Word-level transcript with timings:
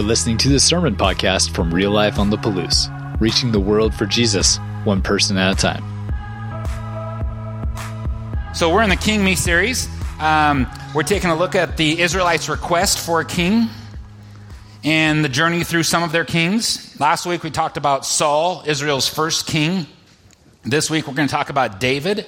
You're 0.00 0.08
listening 0.08 0.38
to 0.38 0.48
the 0.48 0.58
Sermon 0.58 0.96
Podcast 0.96 1.54
from 1.54 1.74
Real 1.74 1.90
Life 1.90 2.18
on 2.18 2.30
the 2.30 2.38
Palouse, 2.38 2.88
reaching 3.20 3.52
the 3.52 3.60
world 3.60 3.94
for 3.94 4.06
Jesus, 4.06 4.56
one 4.84 5.02
person 5.02 5.36
at 5.36 5.52
a 5.52 5.60
time. 5.60 5.84
So, 8.54 8.72
we're 8.72 8.82
in 8.82 8.88
the 8.88 8.96
King 8.96 9.22
Me 9.22 9.34
series. 9.34 9.90
Um, 10.18 10.66
we're 10.94 11.02
taking 11.02 11.28
a 11.28 11.36
look 11.36 11.54
at 11.54 11.76
the 11.76 12.00
Israelites' 12.00 12.48
request 12.48 12.98
for 12.98 13.20
a 13.20 13.26
king 13.26 13.68
and 14.82 15.22
the 15.22 15.28
journey 15.28 15.64
through 15.64 15.82
some 15.82 16.02
of 16.02 16.12
their 16.12 16.24
kings. 16.24 16.98
Last 16.98 17.26
week 17.26 17.42
we 17.42 17.50
talked 17.50 17.76
about 17.76 18.06
Saul, 18.06 18.62
Israel's 18.66 19.06
first 19.06 19.46
king. 19.46 19.84
This 20.62 20.88
week 20.90 21.08
we're 21.08 21.14
going 21.14 21.28
to 21.28 21.34
talk 21.34 21.50
about 21.50 21.78
David. 21.78 22.26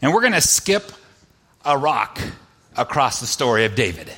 And 0.00 0.14
we're 0.14 0.20
going 0.20 0.34
to 0.34 0.40
skip 0.40 0.92
a 1.64 1.76
rock 1.76 2.20
across 2.76 3.18
the 3.18 3.26
story 3.26 3.64
of 3.64 3.74
David. 3.74 4.08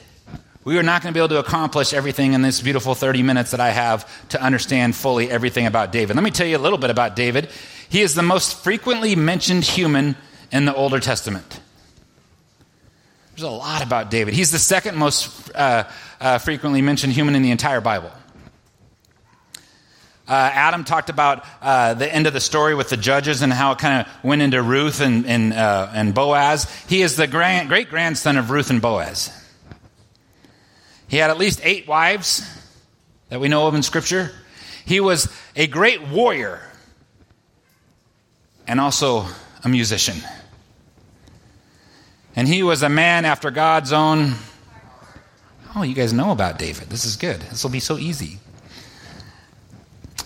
We 0.68 0.76
are 0.76 0.82
not 0.82 1.00
going 1.00 1.14
to 1.14 1.16
be 1.16 1.20
able 1.20 1.30
to 1.30 1.38
accomplish 1.38 1.94
everything 1.94 2.34
in 2.34 2.42
this 2.42 2.60
beautiful 2.60 2.94
30 2.94 3.22
minutes 3.22 3.52
that 3.52 3.58
I 3.60 3.70
have 3.70 4.28
to 4.28 4.42
understand 4.42 4.94
fully 4.94 5.30
everything 5.30 5.64
about 5.64 5.92
David. 5.92 6.14
Let 6.14 6.22
me 6.22 6.30
tell 6.30 6.46
you 6.46 6.58
a 6.58 6.60
little 6.60 6.76
bit 6.76 6.90
about 6.90 7.16
David. 7.16 7.48
He 7.88 8.02
is 8.02 8.14
the 8.14 8.22
most 8.22 8.62
frequently 8.62 9.16
mentioned 9.16 9.64
human 9.64 10.14
in 10.52 10.66
the 10.66 10.74
Older 10.74 11.00
Testament. 11.00 11.58
There's 13.30 13.44
a 13.44 13.50
lot 13.50 13.82
about 13.82 14.10
David. 14.10 14.34
He's 14.34 14.50
the 14.50 14.58
second 14.58 14.98
most 14.98 15.50
uh, 15.54 15.84
uh, 16.20 16.36
frequently 16.36 16.82
mentioned 16.82 17.14
human 17.14 17.34
in 17.34 17.40
the 17.40 17.50
entire 17.50 17.80
Bible. 17.80 18.12
Uh, 20.28 20.50
Adam 20.52 20.84
talked 20.84 21.08
about 21.08 21.46
uh, 21.62 21.94
the 21.94 22.14
end 22.14 22.26
of 22.26 22.34
the 22.34 22.40
story 22.40 22.74
with 22.74 22.90
the 22.90 22.98
judges 22.98 23.40
and 23.40 23.54
how 23.54 23.72
it 23.72 23.78
kind 23.78 24.06
of 24.06 24.22
went 24.22 24.42
into 24.42 24.62
Ruth 24.62 25.00
and, 25.00 25.24
and, 25.24 25.54
uh, 25.54 25.88
and 25.94 26.12
Boaz. 26.12 26.70
He 26.90 27.00
is 27.00 27.16
the 27.16 27.26
grand, 27.26 27.70
great 27.70 27.88
grandson 27.88 28.36
of 28.36 28.50
Ruth 28.50 28.68
and 28.68 28.82
Boaz. 28.82 29.32
He 31.08 31.16
had 31.16 31.30
at 31.30 31.38
least 31.38 31.60
eight 31.64 31.88
wives 31.88 32.46
that 33.30 33.40
we 33.40 33.48
know 33.48 33.66
of 33.66 33.74
in 33.74 33.82
Scripture. 33.82 34.30
He 34.84 35.00
was 35.00 35.34
a 35.56 35.66
great 35.66 36.08
warrior 36.08 36.60
and 38.66 38.80
also 38.80 39.26
a 39.64 39.68
musician. 39.68 40.16
And 42.36 42.46
he 42.46 42.62
was 42.62 42.82
a 42.82 42.88
man 42.88 43.24
after 43.24 43.50
God's 43.50 43.92
own. 43.92 44.34
Oh, 45.74 45.82
you 45.82 45.94
guys 45.94 46.12
know 46.12 46.30
about 46.30 46.58
David. 46.58 46.88
This 46.88 47.04
is 47.04 47.16
good. 47.16 47.40
This 47.40 47.64
will 47.64 47.70
be 47.70 47.80
so 47.80 47.98
easy. 47.98 48.38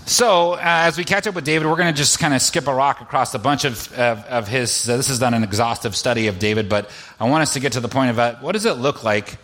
So, 0.04 0.54
uh, 0.54 0.60
as 0.60 0.98
we 0.98 1.04
catch 1.04 1.26
up 1.28 1.34
with 1.34 1.44
David, 1.44 1.68
we're 1.68 1.76
going 1.76 1.92
to 1.92 1.96
just 1.96 2.18
kind 2.18 2.34
of 2.34 2.42
skip 2.42 2.66
a 2.66 2.74
rock 2.74 3.00
across 3.00 3.34
a 3.34 3.38
bunch 3.38 3.64
of, 3.64 3.90
of, 3.92 4.24
of 4.24 4.48
his. 4.48 4.88
Uh, 4.88 4.96
this 4.96 5.08
is 5.08 5.20
not 5.20 5.32
an 5.32 5.44
exhaustive 5.44 5.94
study 5.94 6.26
of 6.26 6.38
David, 6.38 6.68
but 6.68 6.90
I 7.20 7.28
want 7.28 7.42
us 7.42 7.54
to 7.54 7.60
get 7.60 7.72
to 7.72 7.80
the 7.80 7.88
point 7.88 8.10
of 8.10 8.18
uh, 8.18 8.34
what 8.40 8.52
does 8.52 8.66
it 8.66 8.74
look 8.74 9.04
like 9.04 9.38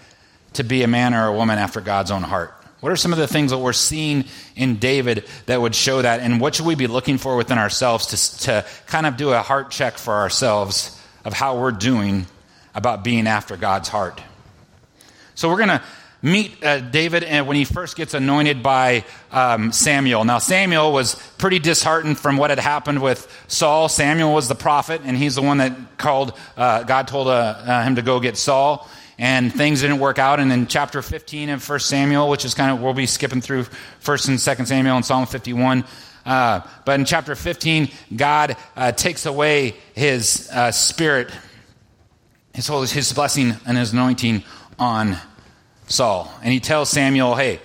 to 0.58 0.64
be 0.64 0.82
a 0.82 0.88
man 0.88 1.14
or 1.14 1.26
a 1.26 1.32
woman 1.32 1.58
after 1.58 1.80
God's 1.80 2.10
own 2.10 2.22
heart? 2.22 2.54
What 2.80 2.92
are 2.92 2.96
some 2.96 3.12
of 3.12 3.18
the 3.18 3.26
things 3.26 3.50
that 3.50 3.58
we're 3.58 3.72
seeing 3.72 4.24
in 4.54 4.76
David 4.76 5.24
that 5.46 5.60
would 5.60 5.74
show 5.74 6.02
that? 6.02 6.20
And 6.20 6.40
what 6.40 6.54
should 6.54 6.66
we 6.66 6.76
be 6.76 6.86
looking 6.86 7.18
for 7.18 7.36
within 7.36 7.58
ourselves 7.58 8.06
to, 8.08 8.40
to 8.44 8.66
kind 8.86 9.06
of 9.06 9.16
do 9.16 9.30
a 9.30 9.42
heart 9.42 9.70
check 9.70 9.98
for 9.98 10.14
ourselves 10.14 11.00
of 11.24 11.32
how 11.32 11.58
we're 11.58 11.72
doing 11.72 12.26
about 12.74 13.02
being 13.02 13.26
after 13.26 13.56
God's 13.56 13.88
heart? 13.88 14.22
So, 15.34 15.48
we're 15.48 15.56
going 15.56 15.68
to 15.70 15.82
meet 16.22 16.62
uh, 16.64 16.80
David 16.80 17.24
when 17.46 17.56
he 17.56 17.64
first 17.64 17.96
gets 17.96 18.14
anointed 18.14 18.62
by 18.62 19.04
um, 19.32 19.72
Samuel. 19.72 20.24
Now, 20.24 20.38
Samuel 20.38 20.92
was 20.92 21.14
pretty 21.38 21.58
disheartened 21.58 22.18
from 22.18 22.36
what 22.36 22.50
had 22.50 22.58
happened 22.58 23.02
with 23.02 23.26
Saul. 23.48 23.88
Samuel 23.88 24.34
was 24.34 24.48
the 24.48 24.56
prophet, 24.56 25.00
and 25.04 25.16
he's 25.16 25.34
the 25.34 25.42
one 25.42 25.58
that 25.58 25.98
called, 25.98 26.36
uh, 26.56 26.84
God 26.84 27.08
told 27.08 27.28
uh, 27.28 27.30
uh 27.30 27.82
him 27.84 27.96
to 27.96 28.02
go 28.02 28.20
get 28.20 28.36
Saul. 28.36 28.88
And 29.18 29.52
things 29.52 29.80
didn't 29.80 29.98
work 29.98 30.18
out. 30.18 30.38
And 30.38 30.52
in 30.52 30.66
chapter 30.68 31.02
15 31.02 31.50
of 31.50 31.68
1 31.68 31.80
Samuel, 31.80 32.28
which 32.28 32.44
is 32.44 32.54
kind 32.54 32.70
of, 32.70 32.80
we'll 32.80 32.94
be 32.94 33.06
skipping 33.06 33.40
through 33.40 33.64
1st 34.02 34.28
and 34.28 34.38
2nd 34.38 34.66
Samuel 34.66 34.96
and 34.96 35.04
Psalm 35.04 35.26
51. 35.26 35.84
Uh, 36.24 36.60
but 36.84 37.00
in 37.00 37.04
chapter 37.04 37.34
15, 37.34 37.88
God 38.14 38.56
uh, 38.76 38.92
takes 38.92 39.26
away 39.26 39.74
his 39.94 40.48
spirit, 40.70 41.30
his, 42.54 42.68
whole, 42.68 42.82
his 42.82 43.12
blessing 43.12 43.54
and 43.66 43.76
his 43.76 43.92
anointing 43.92 44.44
on 44.78 45.16
Saul. 45.88 46.32
And 46.42 46.52
he 46.52 46.60
tells 46.60 46.90
Samuel, 46.90 47.34
hey, 47.34 47.60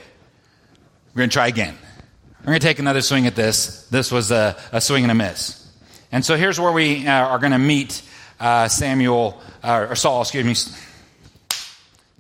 we're 1.14 1.20
going 1.20 1.30
to 1.30 1.34
try 1.34 1.48
again. 1.48 1.76
We're 2.42 2.48
going 2.48 2.60
to 2.60 2.68
take 2.68 2.80
another 2.80 3.02
swing 3.02 3.28
at 3.28 3.36
this. 3.36 3.88
This 3.88 4.12
was 4.12 4.32
a, 4.32 4.58
a 4.72 4.82
swing 4.82 5.04
and 5.04 5.12
a 5.12 5.16
miss. 5.16 5.60
And 6.12 6.26
so 6.26 6.36
here's 6.36 6.60
where 6.60 6.72
we 6.72 7.08
uh, 7.08 7.12
are 7.12 7.40
going 7.40 7.52
to 7.52 7.60
meet 7.60 8.02
uh, 8.40 8.68
Samuel, 8.68 9.42
uh, 9.64 9.88
or 9.90 9.96
Saul, 9.96 10.22
excuse 10.22 10.44
me, 10.46 10.56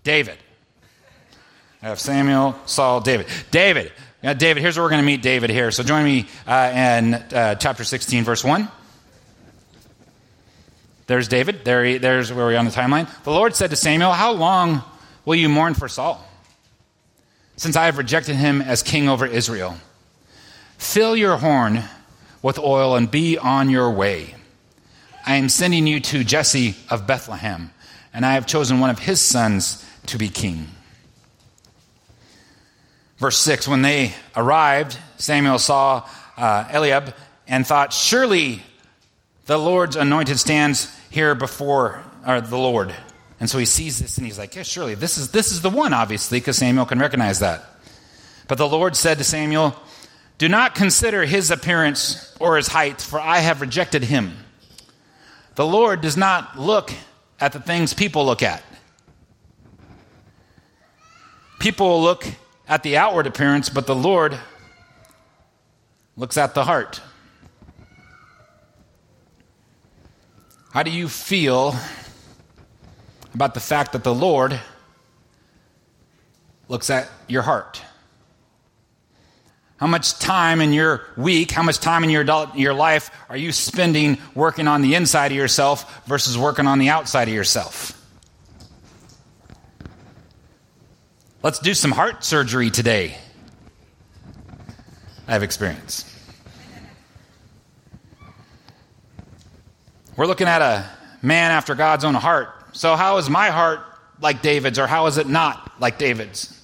David. 0.03 0.38
I 1.81 1.88
have 1.88 2.00
Samuel, 2.00 2.56
Saul, 2.66 3.02
David. 3.02 3.28
David. 3.52 3.91
Uh, 4.24 4.34
David, 4.34 4.62
here's 4.62 4.78
where 4.78 4.86
we're 4.86 4.90
going 4.90 5.02
to 5.02 5.06
meet 5.06 5.22
David 5.22 5.50
here. 5.50 5.69
So 5.72 5.84
join 5.84 6.06
me 6.06 6.28
uh, 6.47 6.72
in 6.74 7.14
uh, 7.16 7.56
chapter 7.56 7.84
16, 7.84 8.24
verse 8.24 8.44
1. 8.44 8.69
There's 11.08 11.28
David. 11.28 11.66
There 11.66 11.84
he, 11.84 11.97
there's 11.97 12.31
where 12.31 12.47
we 12.47 12.56
are 12.56 12.59
on 12.59 12.66
the 12.66 12.72
timeline. 12.72 13.09
The 13.24 13.31
Lord 13.31 13.56
said 13.56 13.69
to 13.72 13.75
Samuel, 13.75 14.14
How 14.14 14.31
long 14.31 14.81
Will 15.25 15.36
you 15.36 15.47
mourn 15.47 15.74
for 15.74 15.88
Saul? 15.88 16.25
Since 17.56 17.75
I 17.75 17.85
have 17.85 17.97
rejected 17.97 18.35
him 18.35 18.62
as 18.62 18.84
king 18.84 19.08
over 19.08 19.25
Israel. 19.25 19.78
Fill 20.78 21.16
your 21.16 21.38
horn 21.38 21.84
with 22.41 22.59
oil 22.59 22.96
and 22.96 23.09
be 23.09 23.38
on 23.38 23.70
your 23.70 23.90
way. 23.91 24.35
I 25.25 25.35
am 25.35 25.47
sending 25.47 25.88
you 25.88 26.02
to 26.02 26.25
Jesse 26.25 26.75
of 26.90 27.08
Bethlehem, 27.08 27.72
and 28.14 28.25
I 28.25 28.34
have 28.34 28.46
chosen 28.46 28.81
one 28.81 28.90
of 28.90 29.00
his 29.00 29.22
sons 29.22 29.85
to 30.08 30.18
be 30.18 30.30
king. 30.30 30.68
Verse 33.18 33.38
6 33.38 33.68
When 33.68 33.81
they 33.81 34.14
arrived, 34.36 34.97
Samuel 35.18 35.59
saw 35.59 36.08
uh, 36.38 36.68
Eliab 36.72 37.14
and 37.47 37.66
thought, 37.66 37.94
Surely 37.94 38.62
the 39.46 39.58
Lord's 39.58 39.96
anointed 39.96 40.40
stands 40.40 40.94
here 41.09 41.36
before 41.36 42.03
the 42.25 42.58
Lord. 42.58 42.94
And 43.40 43.50
so 43.50 43.58
he 43.58 43.66
sees 43.66 44.00
this 44.00 44.18
and 44.18 44.25
he's 44.25 44.38
like, 44.38 44.56
yeah, 44.56 44.64
surely 44.64 44.96
this 44.96 45.18
is, 45.18 45.31
this 45.31 45.52
is 45.52 45.62
the 45.62 45.69
one, 45.69 45.94
obviously, 45.94 46.40
because 46.40 46.58
Samuel 46.58 46.85
can 46.85 47.00
recognize 47.00 47.40
that. 47.40 47.64
But 48.47 48.58
the 48.58 48.68
Lord 48.68 48.96
said 48.96 49.18
to 49.18 49.24
Samuel, 49.24 49.75
Do 50.38 50.47
not 50.47 50.75
consider 50.75 51.25
his 51.25 51.52
appearance 51.52 52.35
or 52.40 52.58
his 52.58 52.68
height, 52.68 53.02
for 53.02 53.20
I 53.20 53.40
have 53.40 53.62
rejected 53.62 54.03
him. 54.03 54.38
The 55.56 55.66
Lord 55.66 56.02
does 56.02 56.18
not 56.18 56.58
look 56.58 56.91
at 57.40 57.52
the 57.52 57.59
things 57.59 57.94
people 57.94 58.25
look 58.25 58.44
at. 58.44 58.64
People 61.63 61.88
will 61.88 62.01
look 62.01 62.28
at 62.68 62.84
the 62.84 62.97
outward 62.97 63.25
appearance, 63.25 63.69
but 63.69 63.88
the 63.88 63.96
Lord 63.96 64.38
looks 66.18 66.38
at 66.38 66.53
the 66.56 66.66
heart. 66.66 67.00
How 70.73 70.84
do 70.84 70.91
you 70.91 71.07
feel 71.07 71.73
about 73.34 73.53
the 73.53 73.62
fact 73.62 73.94
that 73.94 74.03
the 74.03 74.13
Lord 74.13 74.59
looks 76.68 76.90
at 76.90 77.09
your 77.29 77.44
heart. 77.44 77.81
How 79.78 79.88
much 79.88 80.19
time 80.19 80.59
in 80.59 80.73
your 80.73 81.06
week, 81.16 81.52
how 81.52 81.63
much 81.63 81.79
time 81.79 82.03
in 82.03 82.09
your, 82.09 82.23
adult, 82.23 82.57
your 82.57 82.73
life 82.73 83.09
are 83.29 83.38
you 83.38 83.53
spending 83.53 84.18
working 84.35 84.68
on 84.68 84.81
the 84.81 84.96
inside 84.96 85.31
of 85.31 85.38
yourself 85.38 86.06
versus 86.07 86.38
working 86.38 86.68
on 86.68 86.79
the 86.79 86.90
outside 86.90 87.29
of 87.29 87.34
yourself? 87.34 88.03
Let's 91.44 91.59
do 91.59 91.74
some 91.74 91.92
heart 91.92 92.24
surgery 92.24 92.72
today. 92.72 93.18
I 95.28 95.34
have 95.34 95.44
experience. 95.44 96.09
We're 100.17 100.26
looking 100.26 100.47
at 100.47 100.62
a 100.62 100.90
man 101.22 101.52
after 101.52 101.76
God's 101.76 102.06
own 102.06 102.16
heart 102.16 102.50
so, 102.73 102.96
how 102.96 103.17
is 103.17 103.29
my 103.29 103.52
heart 103.52 103.82
like 104.20 104.41
David's, 104.41 104.79
or 104.79 104.88
how 104.88 105.06
is 105.06 105.17
it 105.17 105.28
not 105.28 105.79
like 105.79 106.00
David's? 106.00 106.59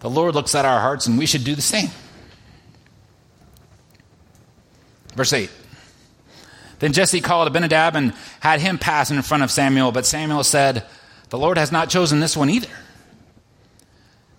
The 0.00 0.10
Lord 0.10 0.34
looks 0.34 0.54
at 0.54 0.64
our 0.64 0.80
hearts, 0.80 1.06
and 1.06 1.18
we 1.18 1.26
should 1.26 1.44
do 1.44 1.54
the 1.54 1.62
same. 1.62 1.88
Verse 5.14 5.32
8. 5.32 5.50
Then 6.78 6.92
Jesse 6.92 7.20
called 7.20 7.48
Abinadab 7.48 7.96
and 7.96 8.12
had 8.38 8.60
him 8.60 8.78
pass 8.78 9.10
in 9.10 9.20
front 9.22 9.42
of 9.42 9.50
Samuel, 9.50 9.90
but 9.90 10.06
Samuel 10.06 10.44
said, 10.44 10.84
The 11.30 11.38
Lord 11.38 11.58
has 11.58 11.72
not 11.72 11.88
chosen 11.88 12.20
this 12.20 12.36
one 12.36 12.50
either. 12.50 12.68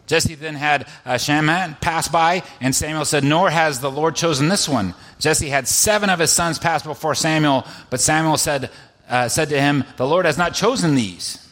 Jesse 0.09 0.33
then 0.33 0.55
had 0.55 0.87
uh, 1.05 1.19
Shammah 1.19 1.77
pass 1.81 2.07
by, 2.07 2.41
and 2.59 2.73
Samuel 2.73 3.05
said, 3.05 3.23
Nor 3.23 3.51
has 3.51 3.79
the 3.79 3.91
Lord 3.91 4.15
chosen 4.15 4.49
this 4.49 4.67
one. 4.67 4.95
Jesse 5.19 5.49
had 5.49 5.67
seven 5.67 6.09
of 6.09 6.17
his 6.17 6.31
sons 6.31 6.57
pass 6.57 6.81
before 6.81 7.13
Samuel, 7.13 7.63
but 7.91 8.01
Samuel 8.01 8.37
said, 8.37 8.71
uh, 9.07 9.29
said 9.29 9.49
to 9.49 9.61
him, 9.61 9.83
The 9.97 10.07
Lord 10.07 10.25
has 10.25 10.35
not 10.35 10.55
chosen 10.55 10.95
these. 10.95 11.47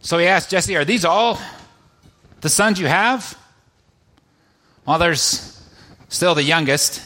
So 0.00 0.16
he 0.16 0.26
asked 0.26 0.48
Jesse, 0.48 0.74
Are 0.74 0.86
these 0.86 1.04
all 1.04 1.38
the 2.40 2.48
sons 2.48 2.80
you 2.80 2.86
have? 2.86 3.38
Well, 4.86 4.98
there's 4.98 5.62
still 6.08 6.34
the 6.34 6.42
youngest. 6.42 7.02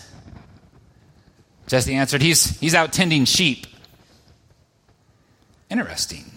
Jesse 1.66 1.94
answered, 1.94 2.22
He's, 2.22 2.60
he's 2.60 2.76
out 2.76 2.92
tending 2.92 3.24
sheep. 3.24 3.66
Interesting. 5.68 6.35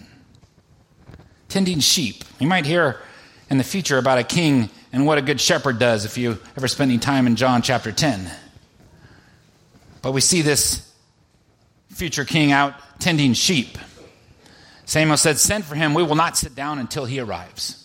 Tending 1.50 1.80
sheep. 1.80 2.24
You 2.38 2.46
might 2.46 2.64
hear 2.64 3.00
in 3.50 3.58
the 3.58 3.64
future 3.64 3.98
about 3.98 4.18
a 4.18 4.24
king 4.24 4.70
and 4.92 5.04
what 5.04 5.18
a 5.18 5.22
good 5.22 5.40
shepherd 5.40 5.78
does 5.78 6.04
if 6.04 6.16
you 6.16 6.38
ever 6.56 6.68
spend 6.68 6.90
any 6.90 6.98
time 6.98 7.26
in 7.26 7.36
John 7.36 7.60
chapter 7.60 7.92
10. 7.92 8.30
But 10.02 10.12
we 10.12 10.20
see 10.20 10.40
this 10.42 10.90
future 11.90 12.24
king 12.24 12.52
out 12.52 12.74
tending 12.98 13.34
sheep. 13.34 13.76
Samuel 14.86 15.16
said, 15.16 15.38
Send 15.38 15.64
for 15.64 15.74
him, 15.74 15.94
we 15.94 16.02
will 16.02 16.14
not 16.14 16.36
sit 16.36 16.54
down 16.54 16.78
until 16.78 17.04
he 17.04 17.20
arrives. 17.20 17.76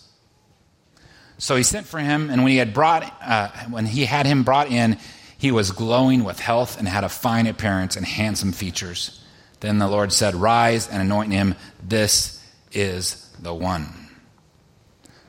So 1.38 1.54
he 1.54 1.62
sent 1.62 1.86
for 1.86 1.98
him, 1.98 2.30
and 2.30 2.42
when 2.42 2.52
he 2.52 2.56
had 2.56 2.72
brought, 2.72 3.12
uh, 3.22 3.48
when 3.68 3.84
he 3.84 4.06
had 4.06 4.24
him 4.24 4.42
brought 4.42 4.70
in, 4.70 4.98
he 5.36 5.52
was 5.52 5.70
glowing 5.70 6.24
with 6.24 6.40
health 6.40 6.78
and 6.78 6.88
had 6.88 7.04
a 7.04 7.10
fine 7.10 7.46
appearance 7.46 7.96
and 7.96 8.06
handsome 8.06 8.52
features. 8.52 9.22
Then 9.60 9.78
the 9.78 9.88
Lord 9.88 10.12
said, 10.12 10.34
Rise 10.34 10.88
and 10.88 11.02
anoint 11.02 11.32
him. 11.32 11.54
This 11.82 12.42
is 12.72 13.25
the 13.40 13.54
one. 13.54 13.88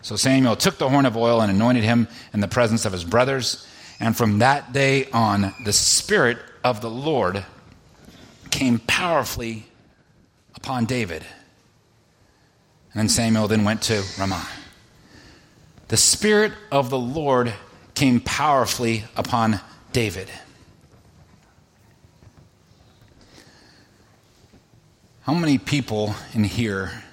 So 0.01 0.15
Samuel 0.15 0.55
took 0.55 0.77
the 0.77 0.89
horn 0.89 1.05
of 1.05 1.17
oil 1.17 1.41
and 1.41 1.51
anointed 1.51 1.83
him 1.83 2.07
in 2.33 2.39
the 2.39 2.47
presence 2.47 2.85
of 2.85 2.93
his 2.93 3.03
brothers. 3.03 3.67
And 3.99 4.15
from 4.15 4.39
that 4.39 4.71
day 4.71 5.09
on, 5.11 5.53
the 5.65 5.73
Spirit 5.73 6.37
of 6.63 6.81
the 6.81 6.89
Lord 6.89 7.43
came 8.49 8.79
powerfully 8.79 9.65
upon 10.55 10.85
David. 10.85 11.25
And 12.93 13.11
Samuel 13.11 13.47
then 13.47 13.63
went 13.63 13.81
to 13.83 14.03
Ramah. 14.19 14.47
The 15.89 15.97
Spirit 15.97 16.53
of 16.71 16.89
the 16.89 16.97
Lord 16.97 17.53
came 17.93 18.19
powerfully 18.19 19.05
upon 19.15 19.59
David. 19.93 20.29
How 25.21 25.33
many 25.33 25.57
people 25.57 26.15
in 26.33 26.45
here 26.45 27.03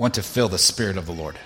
want 0.00 0.14
to 0.14 0.22
feel 0.22 0.48
the 0.48 0.56
Spirit 0.56 0.96
of 0.96 1.04
the 1.04 1.12
Lord? 1.12 1.36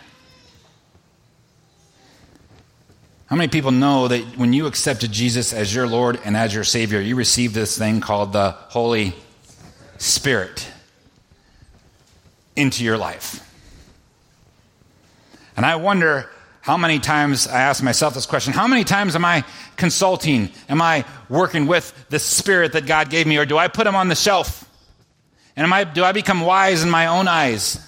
How 3.26 3.34
many 3.34 3.48
people 3.48 3.72
know 3.72 4.06
that 4.06 4.22
when 4.38 4.52
you 4.52 4.66
accepted 4.66 5.10
Jesus 5.10 5.52
as 5.52 5.74
your 5.74 5.88
Lord 5.88 6.20
and 6.24 6.36
as 6.36 6.54
your 6.54 6.62
Savior, 6.62 7.00
you 7.00 7.16
received 7.16 7.52
this 7.52 7.76
thing 7.76 8.00
called 8.00 8.32
the 8.32 8.52
Holy 8.52 9.12
Spirit 9.98 10.70
into 12.54 12.84
your 12.84 12.96
life? 12.96 13.40
And 15.56 15.66
I 15.66 15.74
wonder 15.74 16.30
how 16.60 16.76
many 16.76 17.00
times 17.00 17.48
I 17.48 17.60
ask 17.60 17.82
myself 17.82 18.14
this 18.14 18.24
question 18.24 18.52
how 18.52 18.68
many 18.68 18.84
times 18.84 19.16
am 19.16 19.24
I 19.24 19.42
consulting? 19.74 20.48
Am 20.68 20.80
I 20.80 21.04
working 21.28 21.66
with 21.66 21.92
the 22.08 22.20
Spirit 22.20 22.74
that 22.74 22.86
God 22.86 23.10
gave 23.10 23.26
me, 23.26 23.36
or 23.36 23.46
do 23.46 23.58
I 23.58 23.66
put 23.66 23.84
him 23.84 23.96
on 23.96 24.06
the 24.06 24.14
shelf? 24.14 24.70
And 25.56 25.64
am 25.64 25.72
I, 25.72 25.82
do 25.82 26.04
I 26.04 26.12
become 26.12 26.42
wise 26.42 26.84
in 26.84 26.90
my 26.90 27.08
own 27.08 27.26
eyes? 27.26 27.84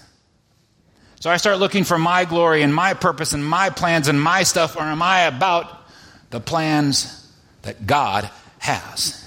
So 1.20 1.30
I 1.30 1.38
start 1.38 1.58
looking 1.58 1.84
for 1.84 1.98
my 1.98 2.24
glory 2.24 2.62
and 2.62 2.74
my 2.74 2.94
purpose 2.94 3.32
and 3.32 3.44
my 3.44 3.70
plans 3.70 4.08
and 4.08 4.20
my 4.20 4.42
stuff, 4.42 4.76
or 4.76 4.82
am 4.82 5.02
I 5.02 5.22
about 5.22 5.86
the 6.30 6.40
plans 6.40 7.30
that 7.62 7.86
God 7.86 8.30
has? 8.58 9.22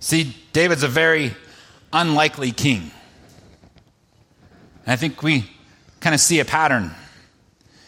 See, 0.00 0.36
David's 0.52 0.82
a 0.82 0.88
very 0.88 1.34
unlikely 1.92 2.52
king. 2.52 2.90
And 4.84 4.92
I 4.92 4.96
think 4.96 5.22
we 5.22 5.44
kind 6.00 6.14
of 6.14 6.20
see 6.20 6.40
a 6.40 6.44
pattern. 6.44 6.92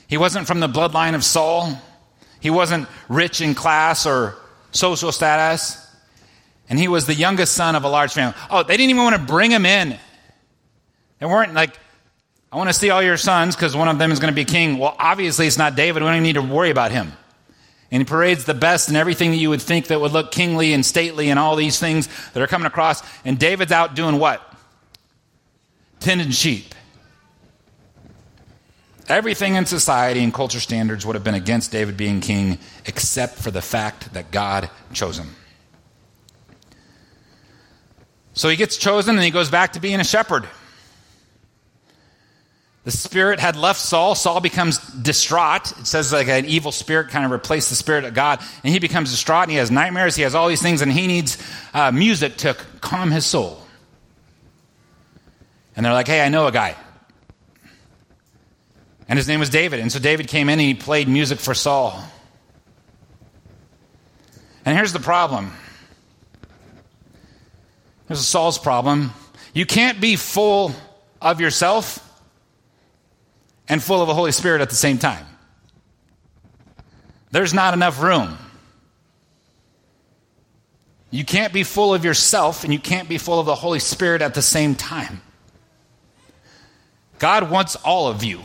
He 0.08 0.16
wasn't 0.16 0.46
from 0.46 0.60
the 0.60 0.68
bloodline 0.68 1.14
of 1.14 1.22
Saul, 1.22 1.78
he 2.40 2.50
wasn't 2.50 2.88
rich 3.08 3.40
in 3.40 3.54
class 3.54 4.06
or 4.06 4.36
social 4.72 5.12
status, 5.12 5.86
and 6.68 6.78
he 6.78 6.88
was 6.88 7.06
the 7.06 7.14
youngest 7.14 7.52
son 7.52 7.76
of 7.76 7.84
a 7.84 7.88
large 7.88 8.12
family. 8.12 8.34
Oh, 8.50 8.62
they 8.62 8.76
didn't 8.76 8.90
even 8.90 9.02
want 9.02 9.16
to 9.16 9.22
bring 9.22 9.50
him 9.50 9.66
in. 9.66 9.98
They 11.20 11.26
weren't 11.26 11.54
like, 11.54 11.78
I 12.50 12.56
want 12.56 12.68
to 12.68 12.74
see 12.74 12.90
all 12.90 13.02
your 13.02 13.16
sons 13.16 13.54
because 13.54 13.76
one 13.76 13.88
of 13.88 13.98
them 13.98 14.10
is 14.10 14.18
going 14.18 14.32
to 14.32 14.36
be 14.36 14.44
king. 14.44 14.78
Well, 14.78 14.96
obviously, 14.98 15.46
it's 15.46 15.58
not 15.58 15.76
David. 15.76 16.02
We 16.02 16.08
don't 16.08 16.16
even 16.16 16.24
need 16.24 16.32
to 16.32 16.42
worry 16.42 16.70
about 16.70 16.90
him. 16.90 17.12
And 17.92 18.00
he 18.00 18.04
parades 18.04 18.44
the 18.44 18.54
best 18.54 18.88
and 18.88 18.96
everything 18.96 19.30
that 19.32 19.36
you 19.36 19.50
would 19.50 19.62
think 19.62 19.88
that 19.88 20.00
would 20.00 20.12
look 20.12 20.32
kingly 20.32 20.72
and 20.72 20.84
stately 20.84 21.30
and 21.30 21.38
all 21.38 21.56
these 21.56 21.78
things 21.78 22.08
that 22.32 22.42
are 22.42 22.46
coming 22.46 22.66
across. 22.66 23.02
And 23.24 23.38
David's 23.38 23.72
out 23.72 23.94
doing 23.94 24.18
what? 24.18 24.42
Tending 25.98 26.30
sheep. 26.30 26.74
Everything 29.08 29.56
in 29.56 29.66
society 29.66 30.22
and 30.22 30.32
culture 30.32 30.60
standards 30.60 31.04
would 31.04 31.16
have 31.16 31.24
been 31.24 31.34
against 31.34 31.72
David 31.72 31.96
being 31.96 32.20
king, 32.20 32.58
except 32.86 33.34
for 33.34 33.50
the 33.50 33.60
fact 33.60 34.14
that 34.14 34.30
God 34.30 34.70
chose 34.92 35.18
him. 35.18 35.34
So 38.34 38.48
he 38.48 38.54
gets 38.54 38.76
chosen 38.76 39.16
and 39.16 39.24
he 39.24 39.32
goes 39.32 39.50
back 39.50 39.72
to 39.72 39.80
being 39.80 39.98
a 39.98 40.04
shepherd. 40.04 40.48
The 42.84 42.90
spirit 42.90 43.40
had 43.40 43.56
left 43.56 43.78
Saul. 43.78 44.14
Saul 44.14 44.40
becomes 44.40 44.78
distraught. 44.78 45.72
It 45.78 45.86
says 45.86 46.12
like 46.12 46.28
an 46.28 46.46
evil 46.46 46.72
spirit 46.72 47.08
kind 47.08 47.24
of 47.26 47.30
replaced 47.30 47.68
the 47.68 47.76
spirit 47.76 48.04
of 48.04 48.14
God, 48.14 48.40
and 48.64 48.72
he 48.72 48.78
becomes 48.78 49.10
distraught. 49.10 49.44
And 49.44 49.52
he 49.52 49.58
has 49.58 49.70
nightmares. 49.70 50.16
He 50.16 50.22
has 50.22 50.34
all 50.34 50.48
these 50.48 50.62
things, 50.62 50.80
and 50.80 50.90
he 50.90 51.06
needs 51.06 51.36
uh, 51.74 51.92
music 51.92 52.36
to 52.38 52.56
calm 52.80 53.10
his 53.10 53.26
soul. 53.26 53.60
And 55.76 55.84
they're 55.84 55.92
like, 55.92 56.08
"Hey, 56.08 56.22
I 56.22 56.30
know 56.30 56.46
a 56.46 56.52
guy." 56.52 56.74
And 59.10 59.18
his 59.18 59.26
name 59.26 59.40
was 59.40 59.50
David. 59.50 59.80
And 59.80 59.90
so 59.90 59.98
David 59.98 60.28
came 60.28 60.48
in 60.48 60.52
and 60.52 60.60
he 60.60 60.74
played 60.74 61.08
music 61.08 61.40
for 61.40 61.52
Saul. 61.52 62.00
And 64.64 64.76
here's 64.76 64.92
the 64.92 65.00
problem. 65.00 65.52
Here's 68.06 68.24
Saul's 68.24 68.56
problem. 68.56 69.10
You 69.52 69.66
can't 69.66 70.00
be 70.00 70.14
full 70.14 70.72
of 71.20 71.40
yourself 71.40 72.06
and 73.70 73.80
full 73.80 74.02
of 74.02 74.08
the 74.08 74.14
Holy 74.14 74.32
Spirit 74.32 74.60
at 74.60 74.68
the 74.68 74.74
same 74.74 74.98
time. 74.98 75.24
There's 77.30 77.54
not 77.54 77.72
enough 77.72 78.02
room. 78.02 78.36
You 81.12 81.24
can't 81.24 81.52
be 81.52 81.62
full 81.62 81.94
of 81.94 82.04
yourself 82.04 82.64
and 82.64 82.72
you 82.72 82.80
can't 82.80 83.08
be 83.08 83.16
full 83.16 83.38
of 83.38 83.46
the 83.46 83.54
Holy 83.54 83.78
Spirit 83.78 84.22
at 84.22 84.34
the 84.34 84.42
same 84.42 84.74
time. 84.74 85.22
God 87.20 87.48
wants 87.48 87.76
all 87.76 88.08
of 88.08 88.24
you. 88.24 88.40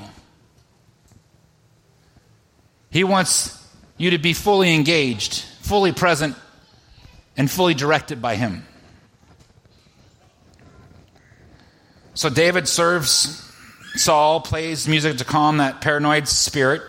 He 2.92 3.04
wants 3.04 3.62
you 3.98 4.12
to 4.12 4.20
be 4.20 4.34
fully 4.34 4.76
engaged, 4.76 5.44
fully 5.62 5.92
present, 5.92 6.36
and 7.36 7.50
fully 7.50 7.74
directed 7.74 8.22
by 8.22 8.36
Him. 8.36 8.66
So 12.14 12.30
David 12.30 12.68
serves 12.68 13.45
Saul 13.98 14.42
plays 14.42 14.88
music 14.88 15.18
to 15.18 15.26
calm 15.26 15.58
that 15.58 15.82
paranoid 15.82 16.28
spirit. 16.28 16.82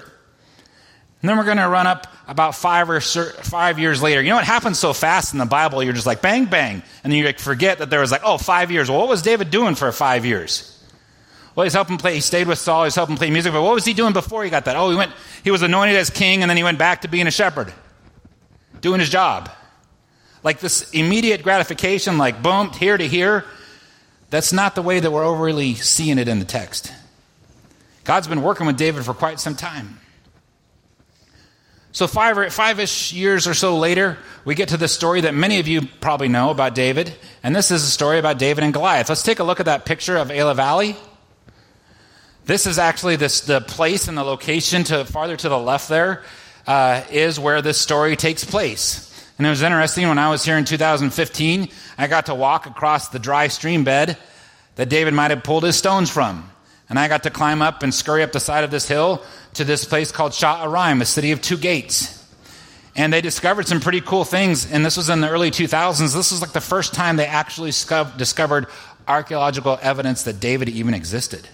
And 1.23 1.31
then 1.31 1.39
we're 1.39 1.45
going 1.45 1.57
to 1.57 1.69
run 1.69 1.87
up 1.87 2.07
about 2.29 2.55
five 2.55 2.91
or 2.91 3.01
five 3.01 3.79
years 3.79 4.03
later. 4.03 4.21
You 4.23 4.31
know 4.31 4.37
what 4.37 4.45
happens 4.45 4.79
so 4.79 4.93
fast 4.93 5.33
in 5.33 5.39
the 5.39 5.47
Bible? 5.47 5.83
You're 5.83 5.93
just 5.93 6.07
like 6.07 6.23
bang 6.23 6.45
bang, 6.47 6.83
and 7.03 7.13
then 7.13 7.19
you 7.19 7.25
like 7.25 7.39
forget 7.39 7.79
that 7.79 7.91
there 7.91 8.01
was 8.01 8.13
like 8.13 8.23
oh 8.25 8.39
five 8.39 8.71
years. 8.71 8.91
Well, 8.91 8.99
what 8.99 9.09
was 9.09 9.23
David 9.23 9.51
doing 9.51 9.75
for 9.75 9.91
five 9.93 10.25
years? 10.27 10.73
Well, 11.55 11.65
he's 11.65 11.73
helping 11.73 11.97
play. 11.97 12.15
He 12.15 12.21
stayed 12.21 12.47
with 12.47 12.59
Saul. 12.59 12.85
He's 12.85 12.95
helping 12.95 13.17
play 13.17 13.31
music. 13.31 13.53
But 13.53 13.63
what 13.63 13.75
was 13.75 13.85
he 13.85 13.95
doing 13.95 14.13
before 14.13 14.45
he 14.45 14.51
got 14.51 14.67
that? 14.67 14.77
Oh, 14.77 14.91
he 14.91 14.97
went. 14.97 15.13
He 15.43 15.51
was 15.51 15.63
anointed 15.63 15.97
as 15.97 16.11
king, 16.11 16.43
and 16.43 16.51
then 16.51 16.57
he 16.57 16.63
went 16.63 16.79
back 16.79 17.03
to 17.03 17.09
being 17.09 17.27
a 17.27 17.31
shepherd, 17.31 17.73
doing 18.81 19.01
his 19.01 19.09
job. 19.09 19.51
Like 20.43 20.61
this 20.61 20.91
immediate 20.91 21.43
gratification, 21.43 22.19
like 22.19 22.43
boom, 22.43 22.71
here 22.73 22.97
to 22.97 23.09
here. 23.09 23.45
That's 24.31 24.53
not 24.53 24.75
the 24.75 24.83
way 24.83 25.01
that 25.01 25.11
we're 25.11 25.25
overly 25.25 25.75
seeing 25.75 26.19
it 26.19 26.29
in 26.29 26.39
the 26.39 26.45
text. 26.45 26.93
God's 28.05 28.29
been 28.29 28.43
working 28.43 28.67
with 28.67 28.77
David 28.77 29.05
for 29.05 29.15
quite 29.15 29.41
some 29.41 29.55
time. 29.55 30.01
So, 31.93 32.07
five, 32.07 32.53
five-ish 32.53 33.15
years 33.15 33.47
or 33.47 33.55
so 33.55 33.79
later, 33.79 34.19
we 34.45 34.55
get 34.55 34.69
to 34.69 34.77
the 34.77 34.87
story 34.87 35.23
that 35.23 35.35
many 35.35 35.61
of 35.61 35.67
you 35.67 35.87
probably 36.01 36.29
know 36.29 36.51
about 36.51 36.75
David. 36.75 37.15
And 37.43 37.57
this 37.57 37.71
is 37.71 37.83
a 37.85 37.91
story 37.91 38.19
about 38.19 38.39
David 38.39 38.65
and 38.65 38.73
Goliath. 38.75 39.09
Let's 39.09 39.23
take 39.23 39.39
a 39.39 39.45
look 39.45 39.61
at 39.61 39.67
that 39.67 39.87
picture 39.87 40.17
of 40.17 40.31
Elah 40.31 40.55
Valley. 40.55 40.97
This 42.45 42.67
is 42.67 42.79
actually 42.79 43.17
this, 43.17 43.41
the 43.41 43.61
place 43.61 44.09
and 44.09 44.19
the 44.19 44.25
location 44.25 44.85
to 44.85 45.05
farther 45.05 45.37
to 45.37 45.49
the 45.49 45.59
left 45.59 45.89
there 45.89 46.23
uh, 46.67 47.03
is 47.11 47.41
where 47.41 47.63
this 47.63 47.79
story 47.79 48.15
takes 48.15 48.45
place. 48.45 49.03
And 49.39 49.47
it 49.47 49.51
was 49.51 49.63
interesting 49.63 50.07
when 50.07 50.19
I 50.19 50.31
was 50.31 50.45
here 50.45 50.57
in 50.57 50.65
2015, 50.65 51.69
I 51.99 52.07
got 52.07 52.27
to 52.27 52.35
walk 52.35 52.67
across 52.67 53.09
the 53.09 53.19
dry 53.19 53.49
stream 53.49 53.85
bed 53.85 54.19
that 54.77 54.89
David 54.89 55.15
might 55.15 55.31
have 55.31 55.43
pulled 55.43 55.65
his 55.65 55.77
stones 55.77 56.11
from. 56.11 56.51
And 56.89 56.99
I 56.99 57.09
got 57.09 57.25
to 57.25 57.31
climb 57.31 57.63
up 57.63 57.83
and 57.83 57.93
scurry 57.93 58.23
up 58.23 58.33
the 58.33 58.41
side 58.41 58.63
of 58.63 58.71
this 58.71 58.87
hill 58.87 59.23
to 59.55 59.65
this 59.65 59.85
place 59.85 60.13
called 60.13 60.33
Sha'araim, 60.33 61.01
a 61.01 61.05
city 61.05 61.33
of 61.33 61.43
two 61.43 61.57
gates. 61.57 62.13
And 62.95 63.13
they 63.13 63.21
discovered 63.21 63.67
some 63.67 63.81
pretty 63.81 64.01
cool 64.01 64.25
things. 64.25 64.71
And 64.71 64.85
this 64.85 64.97
was 64.97 65.11
in 65.11 65.21
the 65.21 65.29
early 65.29 65.51
2000s. 65.51 66.15
This 66.15 66.31
was 66.31 66.41
like 66.41 66.53
the 66.53 66.61
first 66.61 66.95
time 66.95 67.17
they 67.17 67.27
actually 67.27 67.71
discovered 67.71 68.67
archaeological 69.09 69.79
evidence 69.83 70.23
that 70.25 70.41
David 70.41 70.69
even 70.69 70.95
existed. 70.95 71.49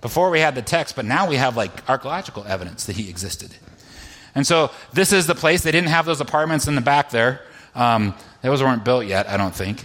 Before 0.00 0.30
we 0.30 0.40
had 0.40 0.54
the 0.54 0.62
text, 0.62 0.96
but 0.96 1.04
now 1.04 1.28
we 1.28 1.36
have 1.36 1.56
like 1.56 1.88
archaeological 1.88 2.44
evidence 2.46 2.86
that 2.86 2.96
he 2.96 3.08
existed. 3.08 3.50
And 4.34 4.46
so 4.46 4.70
this 4.92 5.12
is 5.12 5.26
the 5.26 5.34
place. 5.34 5.62
They 5.62 5.72
didn't 5.72 5.90
have 5.90 6.06
those 6.06 6.20
apartments 6.20 6.66
in 6.66 6.74
the 6.74 6.80
back 6.80 7.10
there. 7.10 7.42
Um, 7.74 8.14
those 8.42 8.62
weren't 8.62 8.84
built 8.84 9.06
yet, 9.06 9.28
I 9.28 9.36
don't 9.36 9.54
think. 9.54 9.84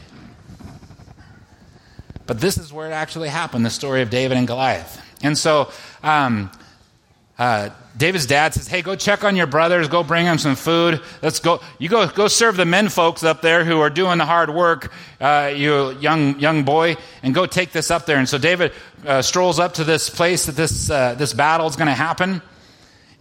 But 2.26 2.42
this 2.42 2.58
is 2.58 2.74
where 2.74 2.88
it 2.88 2.94
actually 2.94 3.30
happened 3.30 3.66
the 3.66 3.70
story 3.70 4.02
of 4.02 4.10
David 4.10 4.38
and 4.38 4.46
Goliath. 4.48 5.02
And 5.24 5.38
so, 5.38 5.72
um, 6.04 6.52
uh, 7.40 7.70
David's 7.96 8.26
dad 8.26 8.54
says, 8.54 8.68
"Hey, 8.68 8.82
go 8.82 8.96
check 8.96 9.24
on 9.24 9.36
your 9.36 9.48
brothers. 9.48 9.88
Go 9.88 10.04
bring 10.04 10.26
them 10.26 10.38
some 10.38 10.56
food. 10.56 11.02
Let's 11.22 11.40
go. 11.40 11.62
You 11.80 11.88
go 11.88 12.08
go 12.08 12.28
serve 12.28 12.58
the 12.58 12.66
men 12.66 12.90
folks 12.90 13.24
up 13.24 13.42
there 13.42 13.64
who 13.64 13.80
are 13.80 13.90
doing 13.90 14.18
the 14.18 14.26
hard 14.26 14.54
work. 14.54 14.92
Uh, 15.22 15.52
you 15.56 15.92
young 16.00 16.40
young 16.40 16.64
boy, 16.64 16.98
and 17.24 17.34
go 17.34 17.46
take 17.46 17.72
this 17.72 17.90
up 17.90 18.06
there." 18.06 18.18
And 18.18 18.28
so 18.28 18.38
David 18.38 18.74
uh, 19.06 19.22
strolls 19.22 19.60
up 19.60 19.76
to 19.76 19.84
this 19.84 20.10
place 20.10 20.46
that 20.48 20.56
this 20.56 20.90
uh, 20.90 21.16
this 21.16 21.34
battle 21.34 21.68
is 21.68 21.76
going 21.76 21.88
to 21.88 21.94
happen, 21.94 22.42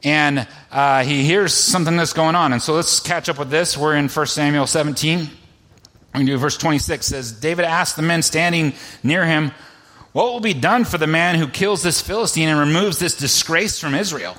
and 0.03 0.47
uh, 0.71 1.05
he 1.05 1.25
hears 1.25 1.55
something 1.55 1.97
that's 1.97 2.13
going 2.13 2.35
on. 2.35 2.53
And 2.53 2.63
so 2.63 2.75
let's 2.75 3.01
catch 3.01 3.29
up 3.29 3.39
with 3.39 3.51
this. 3.51 3.77
We're 3.77 3.97
in 3.97 4.09
1 4.09 4.27
Samuel 4.27 4.67
17. 4.67 5.29
We 6.15 6.25
do 6.25 6.39
verse 6.39 6.57
26 6.57 7.07
says, 7.07 7.33
David 7.33 7.65
asked 7.65 7.97
the 7.97 8.03
men 8.03 8.23
standing 8.23 8.73
near 9.03 9.27
him, 9.27 9.53
What 10.13 10.33
will 10.33 10.41
be 10.41 10.55
done 10.55 10.85
for 10.85 10.99
the 10.99 11.07
man 11.07 11.35
who 11.35 11.49
kills 11.49 11.83
this 11.83 12.01
Philistine 12.01 12.49
and 12.49 12.59
removes 12.59 12.99
this 12.99 13.17
disgrace 13.17 13.79
from 13.79 13.95
Israel? 13.95 14.37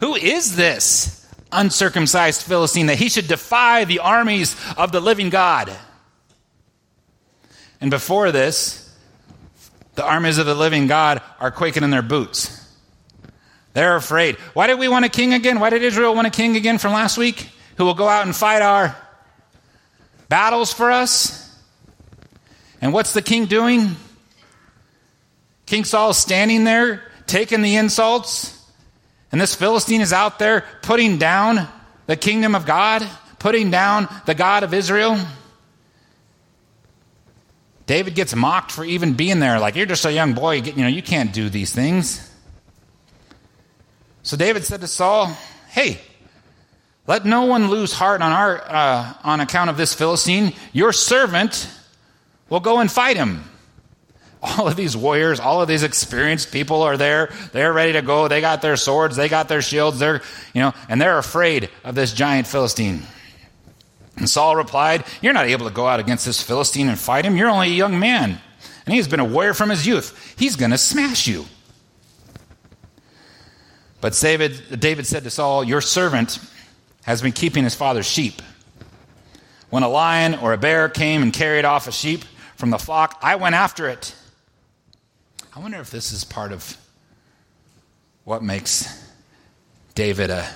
Who 0.00 0.14
is 0.14 0.56
this 0.56 1.26
uncircumcised 1.50 2.42
Philistine 2.42 2.86
that 2.86 2.98
he 2.98 3.08
should 3.08 3.28
defy 3.28 3.84
the 3.84 4.00
armies 4.00 4.56
of 4.76 4.92
the 4.92 5.00
living 5.00 5.30
God? 5.30 5.72
And 7.80 7.90
before 7.90 8.30
this, 8.30 8.82
the 9.94 10.04
armies 10.04 10.38
of 10.38 10.46
the 10.46 10.54
living 10.54 10.86
God 10.86 11.20
are 11.40 11.50
quaking 11.50 11.82
in 11.82 11.90
their 11.90 12.02
boots. 12.02 12.61
They're 13.72 13.96
afraid. 13.96 14.36
Why 14.54 14.66
did 14.66 14.78
we 14.78 14.88
want 14.88 15.04
a 15.04 15.08
king 15.08 15.34
again? 15.34 15.60
Why 15.60 15.70
did 15.70 15.82
Israel 15.82 16.14
want 16.14 16.26
a 16.26 16.30
king 16.30 16.56
again 16.56 16.78
from 16.78 16.92
last 16.92 17.16
week? 17.16 17.48
Who 17.78 17.84
will 17.84 17.94
go 17.94 18.08
out 18.08 18.26
and 18.26 18.36
fight 18.36 18.62
our 18.62 18.96
battles 20.32 20.72
for 20.72 20.90
us. 20.90 21.54
And 22.80 22.94
what's 22.94 23.12
the 23.12 23.20
king 23.20 23.44
doing? 23.44 23.96
King 25.66 25.84
Saul 25.84 26.08
is 26.08 26.16
standing 26.16 26.64
there 26.64 27.02
taking 27.26 27.60
the 27.60 27.76
insults. 27.76 28.58
And 29.30 29.38
this 29.38 29.54
Philistine 29.54 30.00
is 30.00 30.10
out 30.10 30.38
there 30.38 30.64
putting 30.80 31.18
down 31.18 31.68
the 32.06 32.16
kingdom 32.16 32.54
of 32.54 32.64
God, 32.64 33.06
putting 33.40 33.70
down 33.70 34.08
the 34.24 34.34
God 34.34 34.62
of 34.62 34.72
Israel. 34.72 35.18
David 37.84 38.14
gets 38.14 38.34
mocked 38.34 38.72
for 38.72 38.86
even 38.86 39.12
being 39.12 39.38
there. 39.38 39.60
Like, 39.60 39.76
you're 39.76 39.84
just 39.84 40.06
a 40.06 40.12
young 40.14 40.32
boy. 40.32 40.62
You 40.62 40.76
know, 40.76 40.88
you 40.88 41.02
can't 41.02 41.34
do 41.34 41.50
these 41.50 41.74
things. 41.74 42.26
So 44.22 44.36
David 44.36 44.64
said 44.64 44.80
to 44.80 44.86
Saul, 44.86 45.36
Hey, 45.68 46.00
let 47.06 47.24
no 47.24 47.44
one 47.44 47.68
lose 47.68 47.92
heart 47.92 48.22
on, 48.22 48.32
our, 48.32 48.62
uh, 48.64 49.14
on 49.24 49.40
account 49.40 49.70
of 49.70 49.76
this 49.76 49.94
Philistine. 49.94 50.52
Your 50.72 50.92
servant 50.92 51.68
will 52.48 52.60
go 52.60 52.78
and 52.78 52.90
fight 52.90 53.16
him. 53.16 53.44
All 54.42 54.66
of 54.66 54.74
these 54.74 54.96
warriors, 54.96 55.38
all 55.38 55.62
of 55.62 55.68
these 55.68 55.84
experienced 55.84 56.50
people 56.50 56.82
are 56.82 56.96
there. 56.96 57.32
They're 57.52 57.72
ready 57.72 57.92
to 57.92 58.02
go. 58.02 58.26
They 58.26 58.40
got 58.40 58.60
their 58.60 58.76
swords, 58.76 59.14
they 59.14 59.28
got 59.28 59.46
their 59.46 59.62
shields, 59.62 60.00
they're, 60.00 60.20
you 60.52 60.60
know, 60.60 60.72
and 60.88 61.00
they're 61.00 61.18
afraid 61.18 61.70
of 61.84 61.94
this 61.94 62.12
giant 62.12 62.48
Philistine. 62.48 63.02
And 64.16 64.28
Saul 64.28 64.56
replied, 64.56 65.04
You're 65.20 65.32
not 65.32 65.46
able 65.46 65.68
to 65.68 65.72
go 65.72 65.86
out 65.86 66.00
against 66.00 66.26
this 66.26 66.42
Philistine 66.42 66.88
and 66.88 66.98
fight 66.98 67.24
him. 67.24 67.36
You're 67.36 67.50
only 67.50 67.68
a 67.68 67.74
young 67.74 68.00
man. 68.00 68.40
And 68.84 68.94
he's 68.94 69.06
been 69.06 69.20
a 69.20 69.24
warrior 69.24 69.54
from 69.54 69.70
his 69.70 69.86
youth. 69.86 70.34
He's 70.36 70.56
going 70.56 70.72
to 70.72 70.78
smash 70.78 71.28
you. 71.28 71.46
But 74.02 74.18
David, 74.20 74.80
David 74.80 75.06
said 75.06 75.22
to 75.22 75.30
Saul, 75.30 75.62
Your 75.62 75.80
servant 75.80 76.40
has 77.04 77.22
been 77.22 77.30
keeping 77.30 77.62
his 77.62 77.76
father's 77.76 78.04
sheep. 78.04 78.42
When 79.70 79.84
a 79.84 79.88
lion 79.88 80.34
or 80.34 80.52
a 80.52 80.58
bear 80.58 80.88
came 80.88 81.22
and 81.22 81.32
carried 81.32 81.64
off 81.64 81.86
a 81.86 81.92
sheep 81.92 82.24
from 82.56 82.70
the 82.70 82.78
flock, 82.78 83.20
I 83.22 83.36
went 83.36 83.54
after 83.54 83.88
it. 83.88 84.12
I 85.54 85.60
wonder 85.60 85.78
if 85.78 85.92
this 85.92 86.10
is 86.10 86.24
part 86.24 86.50
of 86.50 86.76
what 88.24 88.42
makes 88.42 89.08
David 89.94 90.30
a, 90.30 90.48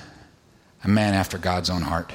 a 0.82 0.88
man 0.88 1.14
after 1.14 1.38
God's 1.38 1.70
own 1.70 1.82
heart. 1.82 2.12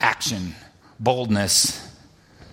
Action, 0.00 0.56
boldness, 0.98 1.88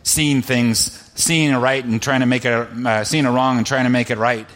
seeing 0.03 0.44
things, 0.44 1.12
seeing 1.15 1.53
a 1.53 1.60
right 1.60 1.84
and 1.84 2.00
trying 2.00 2.20
to 2.20 2.27
make 2.27 2.46
it, 2.46 2.51
uh, 2.51 3.03
seeing 3.03 3.25
a 3.25 3.32
wrong 3.32 3.58
and 3.58 3.65
trying 3.65 3.86
to 3.86 3.89
make 3.89 4.12
it 4.12 4.20
right 4.20 4.48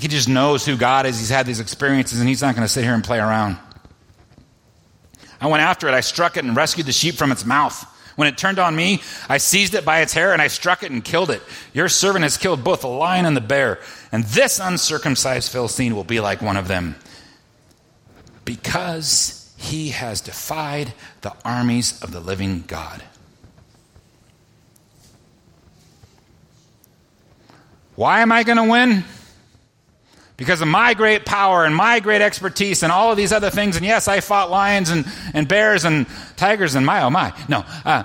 he 0.00 0.08
just 0.08 0.28
knows 0.28 0.66
who 0.66 0.76
God 0.76 1.06
is. 1.06 1.18
He's 1.18 1.30
had 1.30 1.46
these 1.46 1.60
experiences, 1.60 2.20
and 2.20 2.28
he's 2.28 2.42
not 2.42 2.54
going 2.54 2.66
to 2.66 2.72
sit 2.72 2.84
here 2.84 2.94
and 2.94 3.04
play 3.04 3.18
around. 3.18 3.56
I 5.40 5.46
went 5.48 5.62
after 5.62 5.88
it. 5.88 5.94
I 5.94 6.00
struck 6.00 6.36
it 6.36 6.44
and 6.44 6.56
rescued 6.56 6.86
the 6.86 6.92
sheep 6.92 7.14
from 7.14 7.32
its 7.32 7.44
mouth. 7.44 7.84
When 8.16 8.28
it 8.28 8.38
turned 8.38 8.58
on 8.58 8.74
me, 8.74 9.02
I 9.28 9.36
seized 9.36 9.74
it 9.74 9.84
by 9.84 10.00
its 10.00 10.14
hair 10.14 10.32
and 10.32 10.40
I 10.40 10.48
struck 10.48 10.82
it 10.82 10.90
and 10.90 11.04
killed 11.04 11.30
it. 11.30 11.42
Your 11.74 11.88
servant 11.88 12.22
has 12.22 12.38
killed 12.38 12.64
both 12.64 12.80
the 12.80 12.88
lion 12.88 13.26
and 13.26 13.36
the 13.36 13.42
bear, 13.42 13.78
and 14.10 14.24
this 14.24 14.58
uncircumcised 14.58 15.52
Philistine 15.52 15.94
will 15.94 16.04
be 16.04 16.20
like 16.20 16.40
one 16.40 16.56
of 16.56 16.66
them. 16.66 16.96
Because 18.46 19.54
he 19.58 19.90
has 19.90 20.20
defied 20.20 20.94
the 21.20 21.34
armies 21.44 22.02
of 22.02 22.12
the 22.12 22.20
living 22.20 22.64
God. 22.66 23.02
Why 27.96 28.20
am 28.20 28.32
I 28.32 28.42
going 28.42 28.58
to 28.58 28.64
win? 28.64 29.04
Because 30.36 30.60
of 30.60 30.68
my 30.68 30.94
great 30.94 31.24
power 31.24 31.64
and 31.64 31.74
my 31.74 32.00
great 32.00 32.20
expertise 32.20 32.82
and 32.82 32.92
all 32.92 33.10
of 33.10 33.16
these 33.16 33.32
other 33.32 33.50
things. 33.50 33.76
And 33.76 33.84
yes, 33.84 34.06
I 34.08 34.20
fought 34.20 34.50
lions 34.50 34.90
and, 34.90 35.06
and 35.32 35.48
bears 35.48 35.84
and 35.84 36.06
tigers 36.36 36.74
and 36.74 36.84
my, 36.84 37.02
oh 37.02 37.10
my. 37.10 37.32
No. 37.48 37.64
Uh, 37.84 38.04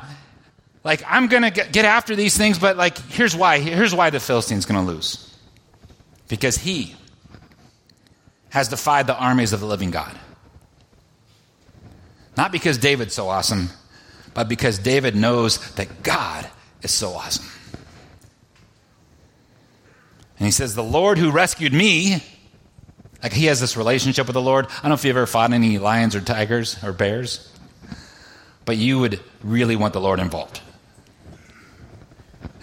like, 0.84 1.04
I'm 1.08 1.28
going 1.28 1.44
to 1.44 1.52
get 1.52 1.86
after 1.86 2.16
these 2.16 2.38
things, 2.38 2.58
but 2.58 2.78
like, 2.78 2.98
here's 2.98 3.36
why. 3.36 3.60
Here's 3.60 3.94
why 3.94 4.10
the 4.10 4.20
Philistine's 4.20 4.66
going 4.66 4.84
to 4.84 4.92
lose. 4.92 5.28
Because 6.28 6.58
he 6.58 6.96
has 8.50 8.70
defied 8.70 9.08
the 9.08 9.16
armies 9.16 9.54
of 9.54 9.60
the 9.60 9.66
living 9.66 9.92
God. 9.92 10.18
Not 12.38 12.52
because 12.52 12.78
David's 12.78 13.14
so 13.14 13.28
awesome, 13.28 13.70
but 14.34 14.48
because 14.48 14.80
David 14.80 15.16
knows 15.16 15.74
that 15.74 16.02
God 16.02 16.50
is 16.82 16.92
so 16.92 17.12
awesome. 17.12 17.46
And 20.42 20.48
he 20.48 20.52
says, 20.52 20.74
The 20.74 20.84
Lord 20.84 21.20
who 21.20 21.30
rescued 21.30 21.72
me, 21.72 22.24
like 23.22 23.32
he 23.32 23.46
has 23.46 23.60
this 23.60 23.78
relationship 23.78 24.26
with 24.26 24.34
the 24.34 24.42
Lord. 24.42 24.66
I 24.66 24.82
don't 24.82 24.90
know 24.90 24.96
if 24.96 25.06
you've 25.06 25.16
ever 25.16 25.28
fought 25.28 25.54
any 25.54 25.78
lions 25.78 26.16
or 26.16 26.20
tigers 26.20 26.84
or 26.84 26.94
bears, 26.94 27.48
but 28.66 28.76
you 28.76 28.98
would 28.98 29.20
really 29.44 29.76
want 29.76 29.94
the 29.94 30.02
Lord 30.02 30.20
involved. 30.20 30.62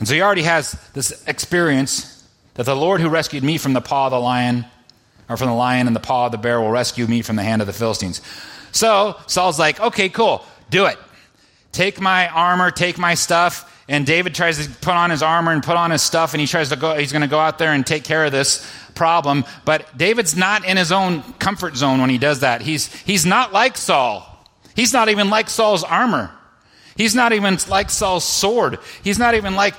And 0.00 0.08
so 0.08 0.14
he 0.14 0.20
already 0.20 0.42
has 0.42 0.72
this 0.92 1.24
experience 1.28 2.28
that 2.54 2.66
the 2.66 2.74
Lord 2.74 3.00
who 3.00 3.08
rescued 3.08 3.44
me 3.44 3.58
from 3.58 3.74
the 3.74 3.80
paw 3.80 4.06
of 4.06 4.10
the 4.10 4.18
lion, 4.18 4.64
or 5.28 5.36
from 5.36 5.46
the 5.46 5.54
lion 5.54 5.86
and 5.86 5.94
the 5.94 6.00
paw 6.00 6.26
of 6.26 6.32
the 6.32 6.38
bear, 6.38 6.60
will 6.60 6.72
rescue 6.72 7.06
me 7.06 7.22
from 7.22 7.36
the 7.36 7.44
hand 7.44 7.62
of 7.62 7.68
the 7.68 7.72
Philistines. 7.72 8.20
So 8.72 9.14
Saul's 9.28 9.56
like, 9.56 9.78
okay, 9.78 10.08
cool, 10.08 10.44
do 10.68 10.86
it. 10.86 10.98
Take 11.70 12.00
my 12.00 12.26
armor, 12.26 12.72
take 12.72 12.98
my 12.98 13.14
stuff, 13.14 13.67
and 13.88 14.06
David 14.06 14.34
tries 14.34 14.64
to 14.64 14.70
put 14.80 14.94
on 14.94 15.10
his 15.10 15.22
armor 15.22 15.50
and 15.50 15.62
put 15.62 15.76
on 15.76 15.90
his 15.90 16.02
stuff, 16.02 16.34
and 16.34 16.40
he 16.40 16.46
tries 16.46 16.68
to 16.68 16.76
go, 16.76 16.94
he's 16.96 17.10
going 17.10 17.22
to 17.22 17.28
go 17.28 17.38
out 17.38 17.58
there 17.58 17.72
and 17.72 17.86
take 17.86 18.04
care 18.04 18.24
of 18.24 18.32
this 18.32 18.70
problem. 18.94 19.44
But 19.64 19.96
David's 19.96 20.36
not 20.36 20.66
in 20.66 20.76
his 20.76 20.92
own 20.92 21.22
comfort 21.34 21.74
zone 21.76 22.00
when 22.00 22.10
he 22.10 22.18
does 22.18 22.40
that. 22.40 22.60
He's, 22.60 22.92
he's 23.02 23.24
not 23.24 23.52
like 23.52 23.78
Saul. 23.78 24.26
He's 24.76 24.92
not 24.92 25.08
even 25.08 25.30
like 25.30 25.48
Saul's 25.48 25.84
armor. 25.84 26.30
He's 26.96 27.14
not 27.14 27.32
even 27.32 27.56
like 27.68 27.88
Saul's 27.88 28.24
sword. 28.24 28.78
He's 29.02 29.18
not 29.18 29.34
even 29.34 29.54
like, 29.54 29.74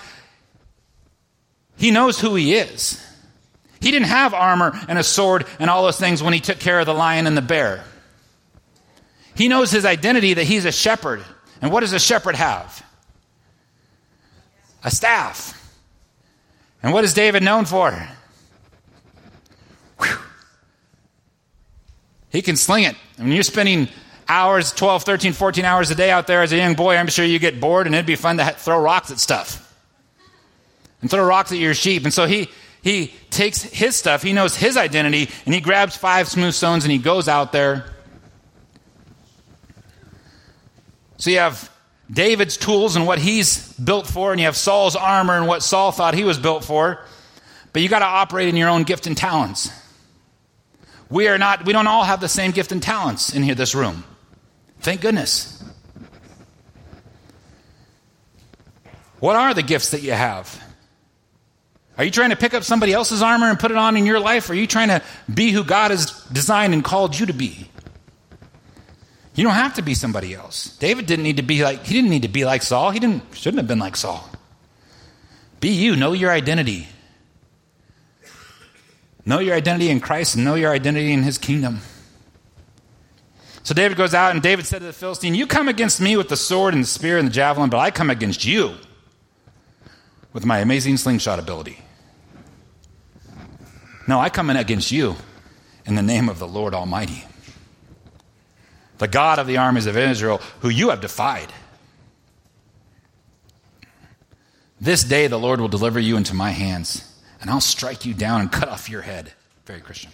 he 1.77 1.91
knows 1.91 2.19
who 2.19 2.33
he 2.35 2.55
is. 2.55 3.05
He 3.79 3.91
didn't 3.91 4.07
have 4.07 4.33
armor 4.33 4.77
and 4.87 4.97
a 4.97 5.03
sword 5.03 5.45
and 5.59 5.69
all 5.69 5.83
those 5.83 5.99
things 5.99 6.23
when 6.23 6.33
he 6.33 6.39
took 6.39 6.59
care 6.59 6.79
of 6.79 6.85
the 6.85 6.93
lion 6.93 7.27
and 7.27 7.37
the 7.37 7.41
bear. 7.41 7.83
He 9.35 9.47
knows 9.47 9.69
his 9.69 9.85
identity 9.85 10.33
that 10.33 10.45
he's 10.45 10.65
a 10.65 10.71
shepherd. 10.71 11.23
And 11.61 11.71
what 11.71 11.81
does 11.81 11.93
a 11.93 11.99
shepherd 11.99 12.35
have? 12.35 12.83
A 14.83 14.91
staff. 14.91 15.55
And 16.81 16.93
what 16.93 17.03
is 17.03 17.13
David 17.13 17.43
known 17.43 17.65
for? 17.65 17.91
Whew. 19.99 20.17
He 22.29 22.41
can 22.41 22.55
sling 22.55 22.83
it. 22.83 22.95
When 23.17 23.31
you're 23.31 23.43
spending 23.43 23.89
hours, 24.27 24.71
12, 24.71 25.03
13, 25.03 25.33
14 25.33 25.65
hours 25.65 25.91
a 25.91 25.95
day 25.95 26.11
out 26.11 26.27
there 26.27 26.41
as 26.41 26.53
a 26.53 26.57
young 26.57 26.75
boy, 26.75 26.95
I'm 26.95 27.07
sure 27.07 27.25
you 27.25 27.39
get 27.39 27.59
bored 27.59 27.87
and 27.87 27.95
it'd 27.95 28.05
be 28.05 28.15
fun 28.15 28.37
to 28.37 28.51
throw 28.51 28.79
rocks 28.79 29.11
at 29.11 29.19
stuff 29.19 29.65
and 31.01 31.09
throw 31.09 31.25
rocks 31.25 31.51
at 31.51 31.57
your 31.57 31.73
sheep. 31.73 32.03
And 32.03 32.13
so 32.13 32.27
he, 32.27 32.49
he 32.81 33.13
takes 33.29 33.61
his 33.61 33.95
stuff, 33.95 34.21
he 34.21 34.31
knows 34.31 34.55
his 34.55 34.77
identity, 34.77 35.29
and 35.45 35.53
he 35.53 35.59
grabs 35.59 35.97
five 35.97 36.27
smooth 36.27 36.53
stones 36.53 36.83
and 36.83 36.91
he 36.91 36.99
goes 36.99 37.27
out 37.27 37.51
there. 37.51 37.93
So 41.17 41.31
you 41.31 41.39
have 41.39 41.69
David's 42.11 42.57
tools 42.57 42.95
and 42.95 43.05
what 43.05 43.19
he's 43.19 43.71
built 43.73 44.07
for, 44.07 44.31
and 44.31 44.39
you 44.39 44.47
have 44.47 44.55
Saul's 44.57 44.95
armor 44.95 45.37
and 45.37 45.47
what 45.47 45.61
Saul 45.61 45.91
thought 45.91 46.13
he 46.13 46.23
was 46.23 46.39
built 46.39 46.63
for. 46.63 47.03
But 47.71 47.81
you 47.83 47.89
got 47.89 47.99
to 47.99 48.05
operate 48.05 48.49
in 48.49 48.55
your 48.55 48.69
own 48.69 48.83
gift 48.83 49.05
and 49.05 49.15
talents. 49.15 49.71
We 51.09 51.27
are 51.27 51.37
not, 51.37 51.65
we 51.65 51.73
don't 51.73 51.87
all 51.87 52.03
have 52.03 52.19
the 52.19 52.29
same 52.29 52.51
gift 52.51 52.71
and 52.71 52.81
talents 52.81 53.33
in 53.33 53.43
here, 53.43 53.55
this 53.55 53.75
room. 53.75 54.03
Thank 54.79 55.01
goodness. 55.01 55.63
What 59.19 59.35
are 59.35 59.53
the 59.53 59.63
gifts 59.63 59.89
that 59.91 60.01
you 60.01 60.13
have? 60.13 60.63
Are 61.97 62.05
you 62.05 62.11
trying 62.11 62.29
to 62.29 62.37
pick 62.37 62.53
up 62.53 62.63
somebody 62.63 62.93
else's 62.93 63.21
armor 63.21 63.49
and 63.49 63.59
put 63.59 63.71
it 63.71 63.77
on 63.77 63.97
in 63.97 64.05
your 64.05 64.19
life? 64.19 64.49
Or 64.49 64.53
are 64.53 64.55
you 64.55 64.67
trying 64.67 64.87
to 64.87 65.03
be 65.31 65.51
who 65.51 65.63
God 65.63 65.91
has 65.91 66.23
designed 66.31 66.73
and 66.73 66.83
called 66.83 67.19
you 67.19 67.25
to 67.25 67.33
be? 67.33 67.69
You 69.39 69.45
don't 69.45 69.53
have 69.53 69.75
to 69.75 69.81
be 69.81 69.93
somebody 69.93 70.35
else. 70.35 70.75
David 70.79 71.05
didn't 71.05 71.23
need 71.23 71.37
to 71.37 71.43
be 71.43 71.63
like 71.63 71.85
he 71.85 71.93
didn't 71.93 72.09
need 72.09 72.23
to 72.23 72.27
be 72.27 72.43
like 72.43 72.61
Saul. 72.61 72.91
He 72.91 72.99
didn't 72.99 73.23
shouldn't 73.33 73.59
have 73.59 73.69
been 73.69 73.79
like 73.79 73.95
Saul. 73.95 74.29
Be 75.61 75.69
you, 75.69 75.95
know 75.95 76.11
your 76.11 76.29
identity. 76.29 76.89
Know 79.25 79.39
your 79.39 79.55
identity 79.55 79.89
in 79.91 80.01
Christ 80.01 80.35
and 80.35 80.43
know 80.43 80.55
your 80.55 80.73
identity 80.73 81.13
in 81.13 81.23
his 81.23 81.37
kingdom. 81.37 81.79
So 83.63 83.73
David 83.73 83.97
goes 83.97 84.13
out, 84.13 84.31
and 84.31 84.43
David 84.43 84.65
said 84.65 84.79
to 84.79 84.87
the 84.87 84.91
Philistine, 84.91 85.35
You 85.35 85.47
come 85.47 85.69
against 85.69 86.01
me 86.01 86.17
with 86.17 86.27
the 86.27 86.35
sword 86.35 86.73
and 86.73 86.83
the 86.83 86.87
spear 86.87 87.17
and 87.17 87.25
the 87.25 87.31
javelin, 87.31 87.69
but 87.69 87.77
I 87.77 87.91
come 87.91 88.09
against 88.09 88.43
you 88.43 88.75
with 90.33 90.45
my 90.45 90.59
amazing 90.59 90.97
slingshot 90.97 91.39
ability. 91.39 91.79
No, 94.05 94.19
I 94.19 94.29
come 94.29 94.49
in 94.49 94.57
against 94.57 94.91
you 94.91 95.15
in 95.85 95.95
the 95.95 96.01
name 96.01 96.27
of 96.27 96.39
the 96.39 96.47
Lord 96.47 96.73
Almighty, 96.73 97.23
the 98.99 99.07
God 99.07 99.39
of 99.39 99.47
the 99.47 99.57
armies 99.57 99.87
of 99.87 99.97
Israel, 99.97 100.37
who 100.59 100.69
you 100.69 100.89
have 100.91 101.01
defied. 101.01 101.51
This 104.79 105.03
day 105.03 105.27
the 105.27 105.39
Lord 105.39 105.59
will 105.59 105.67
deliver 105.67 105.99
you 105.99 106.15
into 106.15 106.33
my 106.33 106.51
hands, 106.51 107.03
and 107.41 107.49
I'll 107.49 107.59
strike 107.59 108.05
you 108.05 108.13
down 108.13 108.41
and 108.41 108.51
cut 108.51 108.69
off 108.69 108.89
your 108.89 109.01
head. 109.01 109.33
Very 109.65 109.81
Christian. 109.81 110.11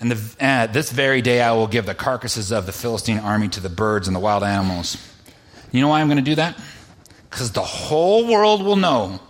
And 0.00 0.10
the, 0.10 0.44
uh, 0.44 0.66
this 0.66 0.90
very 0.90 1.22
day 1.22 1.40
I 1.40 1.52
will 1.52 1.68
give 1.68 1.86
the 1.86 1.94
carcasses 1.94 2.50
of 2.50 2.66
the 2.66 2.72
Philistine 2.72 3.18
army 3.18 3.48
to 3.50 3.60
the 3.60 3.68
birds 3.68 4.08
and 4.08 4.16
the 4.16 4.20
wild 4.20 4.42
animals. 4.42 4.96
You 5.70 5.80
know 5.80 5.88
why 5.88 6.00
I'm 6.00 6.08
going 6.08 6.16
to 6.16 6.22
do 6.22 6.34
that? 6.34 6.60
Because 7.30 7.52
the 7.52 7.62
whole 7.62 8.26
world 8.26 8.62
will 8.62 8.76
know 8.76 9.20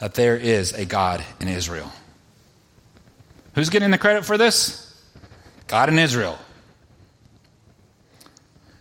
that 0.00 0.14
there 0.14 0.36
is 0.36 0.72
a 0.72 0.84
God 0.84 1.24
in 1.40 1.48
Israel. 1.48 1.90
Who's 3.54 3.70
getting 3.70 3.90
the 3.90 3.98
credit 3.98 4.24
for 4.24 4.36
this? 4.36 4.82
God 5.68 5.88
in 5.88 5.98
Israel. 5.98 6.38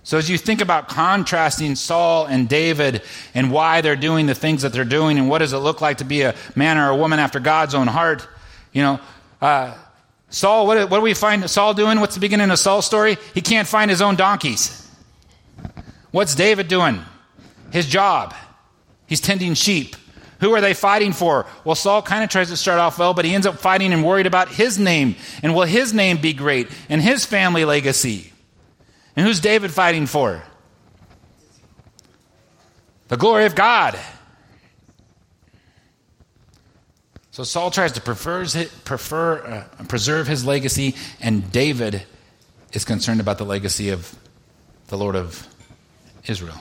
So, 0.06 0.20
as 0.20 0.30
you 0.30 0.38
think 0.38 0.62
about 0.62 0.88
contrasting 0.88 1.74
Saul 1.74 2.28
and 2.28 2.48
David 2.48 3.02
and 3.34 3.52
why 3.52 3.82
they're 3.82 3.96
doing 3.96 4.28
the 4.28 4.36
things 4.36 4.62
that 4.62 4.72
they're 4.72 4.86
doing 4.86 5.18
and 5.18 5.28
what 5.28 5.40
does 5.40 5.52
it 5.52 5.58
look 5.58 5.82
like 5.82 5.98
to 5.98 6.06
be 6.06 6.22
a 6.22 6.36
man 6.56 6.78
or 6.78 6.90
a 6.90 6.96
woman 6.96 7.18
after 7.18 7.40
God's 7.40 7.74
own 7.74 7.88
heart, 7.88 8.28
you 8.72 8.84
know, 8.84 9.00
uh, 9.42 9.74
Saul, 10.30 10.68
what, 10.68 10.92
what 10.92 10.98
do 10.98 11.02
we 11.02 11.16
find 11.16 11.50
Saul 11.50 11.74
doing? 11.74 12.00
What's 12.00 12.14
the 12.14 12.22
beginning 12.22 12.52
of 12.52 12.60
Saul's 12.60 12.86
story? 12.86 13.18
He 13.34 13.42
can't 13.42 13.68
find 13.68 13.90
his 13.90 14.00
own 14.00 14.16
donkeys. 14.16 14.88
What's 16.12 16.36
David 16.36 16.68
doing? 16.68 17.02
His 17.72 17.88
job. 17.88 18.36
He's 19.08 19.22
tending 19.22 19.56
sheep. 19.56 19.96
Who 20.40 20.54
are 20.54 20.62
they 20.62 20.76
fighting 20.76 21.14
for? 21.14 21.48
Well, 21.64 21.74
Saul 21.74 22.04
kind 22.04 22.24
of 22.24 22.30
tries 22.30 22.50
to 22.50 22.58
start 22.58 22.80
off 22.80 23.00
well, 23.00 23.16
but 23.16 23.26
he 23.26 23.34
ends 23.34 23.48
up 23.48 23.58
fighting 23.58 23.92
and 23.92 24.06
worried 24.06 24.28
about 24.28 24.50
his 24.50 24.78
name. 24.78 25.16
And 25.42 25.56
will 25.56 25.64
his 25.64 25.96
name 25.96 26.18
be 26.18 26.34
great? 26.34 26.68
And 26.90 27.02
his 27.02 27.26
family 27.26 27.66
legacy? 27.66 28.32
And 29.16 29.26
who's 29.26 29.40
David 29.40 29.72
fighting 29.72 30.06
for? 30.06 30.44
The 33.08 33.18
glory 33.18 33.46
of 33.46 33.56
God. 33.56 33.98
So 37.32 37.44
Saul 37.44 37.70
tries 37.70 37.92
to 37.94 38.02
prefer, 38.02 39.38
uh, 39.46 39.84
preserve 39.86 40.28
his 40.28 40.46
legacy, 40.46 40.96
and 41.20 41.52
David 41.52 42.04
is 42.72 42.86
concerned 42.86 43.20
about 43.20 43.38
the 43.38 43.46
legacy 43.46 43.90
of 43.90 44.16
the 44.88 44.98
Lord 44.98 45.16
of 45.16 45.48
Israel. 46.28 46.58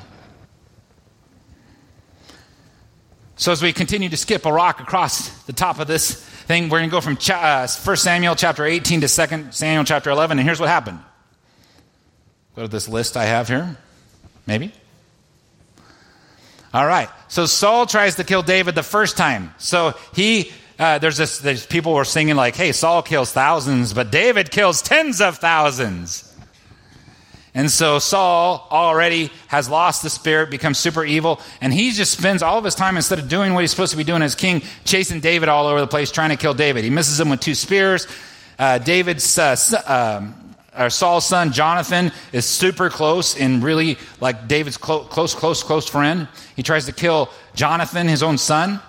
So 3.36 3.52
as 3.52 3.62
we 3.62 3.72
continue 3.72 4.08
to 4.08 4.16
skip 4.16 4.46
a 4.46 4.52
rock 4.52 4.80
across 4.80 5.28
the 5.44 5.52
top 5.52 5.78
of 5.80 5.86
this 5.86 6.14
thing, 6.14 6.68
we're 6.68 6.78
going 6.78 6.90
to 6.90 6.92
go 6.92 7.00
from 7.00 7.16
cha- 7.16 7.64
uh, 7.64 7.68
1 7.68 7.96
Samuel 7.96 8.36
chapter 8.36 8.64
18 8.64 9.00
to 9.02 9.08
2 9.08 9.52
Samuel 9.52 9.84
chapter 9.84 10.10
11, 10.10 10.38
and 10.38 10.46
here's 10.46 10.60
what 10.60 10.68
happened. 10.68 11.00
Go 12.56 12.62
to 12.62 12.68
this 12.68 12.88
list 12.88 13.16
I 13.16 13.24
have 13.24 13.48
here. 13.48 13.76
Maybe. 14.46 14.72
All 16.72 16.86
right. 16.86 17.08
So 17.28 17.46
Saul 17.46 17.86
tries 17.86 18.16
to 18.16 18.24
kill 18.24 18.42
David 18.42 18.74
the 18.74 18.82
first 18.82 19.16
time. 19.16 19.54
So 19.58 19.94
he 20.14 20.52
uh, 20.78 20.98
there's 20.98 21.16
this, 21.16 21.38
there's 21.38 21.66
people 21.66 21.94
were 21.94 22.04
singing 22.04 22.34
like, 22.34 22.56
hey, 22.56 22.72
Saul 22.72 23.02
kills 23.02 23.32
thousands, 23.32 23.92
but 23.92 24.10
David 24.10 24.50
kills 24.50 24.82
tens 24.82 25.20
of 25.20 25.38
thousands. 25.38 26.30
And 27.56 27.70
so 27.70 28.00
Saul 28.00 28.66
already 28.72 29.30
has 29.46 29.68
lost 29.68 30.02
the 30.02 30.10
spirit, 30.10 30.50
becomes 30.50 30.78
super 30.78 31.04
evil, 31.04 31.40
and 31.60 31.72
he 31.72 31.92
just 31.92 32.18
spends 32.18 32.42
all 32.42 32.58
of 32.58 32.64
his 32.64 32.74
time, 32.74 32.96
instead 32.96 33.20
of 33.20 33.28
doing 33.28 33.54
what 33.54 33.60
he's 33.60 33.70
supposed 33.70 33.92
to 33.92 33.96
be 33.96 34.02
doing 34.02 34.22
as 34.22 34.34
king, 34.34 34.62
chasing 34.84 35.20
David 35.20 35.48
all 35.48 35.68
over 35.68 35.80
the 35.80 35.86
place, 35.86 36.10
trying 36.10 36.30
to 36.30 36.36
kill 36.36 36.54
David. 36.54 36.82
He 36.82 36.90
misses 36.90 37.20
him 37.20 37.28
with 37.28 37.38
two 37.38 37.54
spears. 37.54 38.08
Uh, 38.58 38.78
David's, 38.78 39.38
uh, 39.38 39.54
um, 39.86 40.53
or 40.76 40.90
Saul's 40.90 41.26
son, 41.26 41.52
Jonathan, 41.52 42.12
is 42.32 42.44
super 42.44 42.90
close 42.90 43.38
and 43.38 43.62
really 43.62 43.98
like 44.20 44.48
David's 44.48 44.76
clo- 44.76 45.04
close, 45.04 45.34
close, 45.34 45.62
close 45.62 45.88
friend. 45.88 46.28
He 46.56 46.62
tries 46.62 46.86
to 46.86 46.92
kill 46.92 47.30
Jonathan, 47.54 48.08
his 48.08 48.22
own 48.22 48.38
son. 48.38 48.80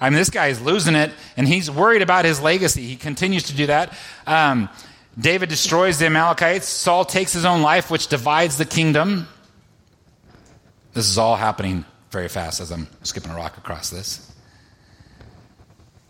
I 0.00 0.10
mean, 0.10 0.18
this 0.18 0.30
guy 0.30 0.48
is 0.48 0.60
losing 0.60 0.94
it, 0.94 1.12
and 1.36 1.46
he's 1.46 1.70
worried 1.70 2.02
about 2.02 2.24
his 2.24 2.40
legacy. 2.40 2.82
He 2.82 2.96
continues 2.96 3.44
to 3.44 3.54
do 3.54 3.66
that. 3.66 3.92
Um, 4.26 4.68
David 5.18 5.48
destroys 5.48 5.98
the 5.98 6.06
Amalekites. 6.06 6.66
Saul 6.66 7.04
takes 7.04 7.32
his 7.32 7.44
own 7.44 7.62
life, 7.62 7.90
which 7.90 8.08
divides 8.08 8.56
the 8.56 8.64
kingdom. 8.64 9.28
This 10.92 11.08
is 11.08 11.18
all 11.18 11.36
happening 11.36 11.84
very 12.10 12.28
fast 12.28 12.60
as 12.60 12.70
I'm 12.70 12.88
skipping 13.02 13.30
a 13.30 13.36
rock 13.36 13.56
across 13.56 13.90
this. 13.90 14.28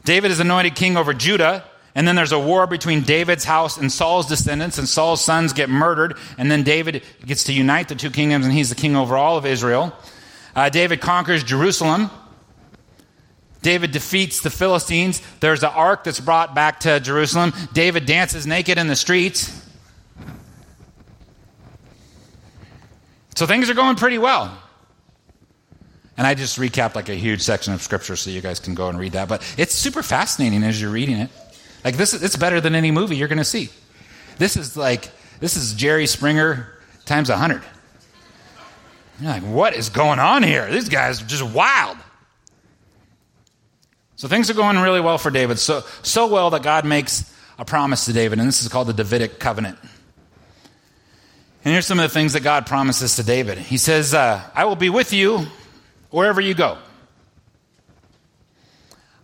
David 0.04 0.30
is 0.30 0.40
anointed 0.40 0.74
king 0.74 0.96
over 0.96 1.14
Judah, 1.14 1.64
and 1.94 2.09
then 2.09 2.16
there's 2.16 2.33
a 2.33 2.38
war 2.38 2.66
between 2.66 3.02
David's 3.02 3.44
house 3.44 3.76
and 3.76 3.92
Saul's 3.92 4.26
descendants, 4.26 4.78
and 4.78 4.88
Saul's 4.88 5.22
sons 5.22 5.52
get 5.52 5.68
murdered, 5.68 6.16
and 6.38 6.50
then 6.50 6.62
David 6.62 7.02
gets 7.24 7.44
to 7.44 7.52
unite 7.52 7.88
the 7.88 7.94
two 7.94 8.11
kingdoms, 8.11 8.46
and 8.46 8.55
he's 8.55 8.70
the 8.70 8.74
king 8.74 8.96
over 8.96 9.16
all 9.16 9.37
of 9.37 9.44
Israel. 9.44 9.94
Uh, 10.57 10.68
David 10.68 11.00
conquers 11.00 11.44
Jerusalem. 11.44 12.11
David 13.61 13.92
defeats 13.92 14.40
the 14.40 14.50
Philistines. 14.50 15.22
There's 15.40 15.62
an 15.62 15.70
ark 15.70 16.05
that's 16.05 16.18
brought 16.18 16.55
back 16.55 16.81
to 16.81 16.98
Jerusalem. 16.98 17.52
David 17.72 18.07
dances 18.07 18.46
naked 18.46 18.76
in 18.78 18.88
the 18.88 18.96
streets. 18.96 19.59
So 23.35 23.46
things 23.46 23.70
are 23.70 23.74
going 23.74 23.96
pretty 23.96 24.18
well. 24.18 24.59
And 26.16 26.26
I 26.26 26.35
just 26.35 26.59
recapped 26.59 26.94
like 26.94 27.09
a 27.09 27.14
huge 27.14 27.40
section 27.40 27.72
of 27.72 27.83
scripture 27.83 28.16
so 28.16 28.31
you 28.31 28.40
guys 28.40 28.61
can 28.61 28.74
go 28.74 28.88
and 28.88 28.98
read 28.98 29.12
that. 29.12 29.28
But 29.28 29.42
it's 29.57 29.74
super 29.74 30.02
fascinating 30.02 30.62
as 30.64 30.81
you're 30.81 30.90
reading 30.90 31.16
it. 31.16 31.31
Like 31.84 31.96
this 31.96 32.14
is, 32.14 32.22
it's 32.22 32.36
better 32.36 32.60
than 32.60 32.74
any 32.74 32.90
movie 32.90 33.16
you're 33.16 33.28
going 33.28 33.38
to 33.38 33.44
see. 33.44 33.70
This 34.38 34.56
is 34.56 34.76
like 34.76 35.10
this 35.40 35.56
is 35.56 35.74
Jerry 35.74 36.06
Springer 36.06 36.78
times 37.04 37.28
a 37.28 37.32
100. 37.32 37.62
You're 39.20 39.30
like, 39.30 39.42
what 39.42 39.74
is 39.74 39.88
going 39.88 40.18
on 40.18 40.42
here? 40.42 40.70
These 40.70 40.88
guys 40.88 41.22
are 41.22 41.26
just 41.26 41.42
wild. 41.44 41.98
So 44.16 44.28
things 44.28 44.50
are 44.50 44.54
going 44.54 44.78
really 44.78 45.00
well 45.00 45.18
for 45.18 45.30
David. 45.30 45.58
So, 45.58 45.82
so 46.02 46.28
well 46.28 46.50
that 46.50 46.62
God 46.62 46.84
makes 46.84 47.32
a 47.58 47.64
promise 47.64 48.04
to 48.06 48.12
David, 48.12 48.38
and 48.38 48.48
this 48.48 48.62
is 48.62 48.68
called 48.68 48.88
the 48.88 48.92
Davidic 48.92 49.38
covenant. 49.38 49.78
And 51.64 51.72
here's 51.72 51.86
some 51.86 51.98
of 51.98 52.08
the 52.08 52.14
things 52.14 52.32
that 52.32 52.42
God 52.44 52.66
promises 52.66 53.16
to 53.16 53.24
David. 53.24 53.58
He 53.58 53.78
says, 53.78 54.14
uh, 54.14 54.42
I 54.54 54.64
will 54.64 54.76
be 54.76 54.90
with 54.90 55.12
you 55.12 55.46
wherever 56.10 56.40
you 56.40 56.54
go. 56.54 56.78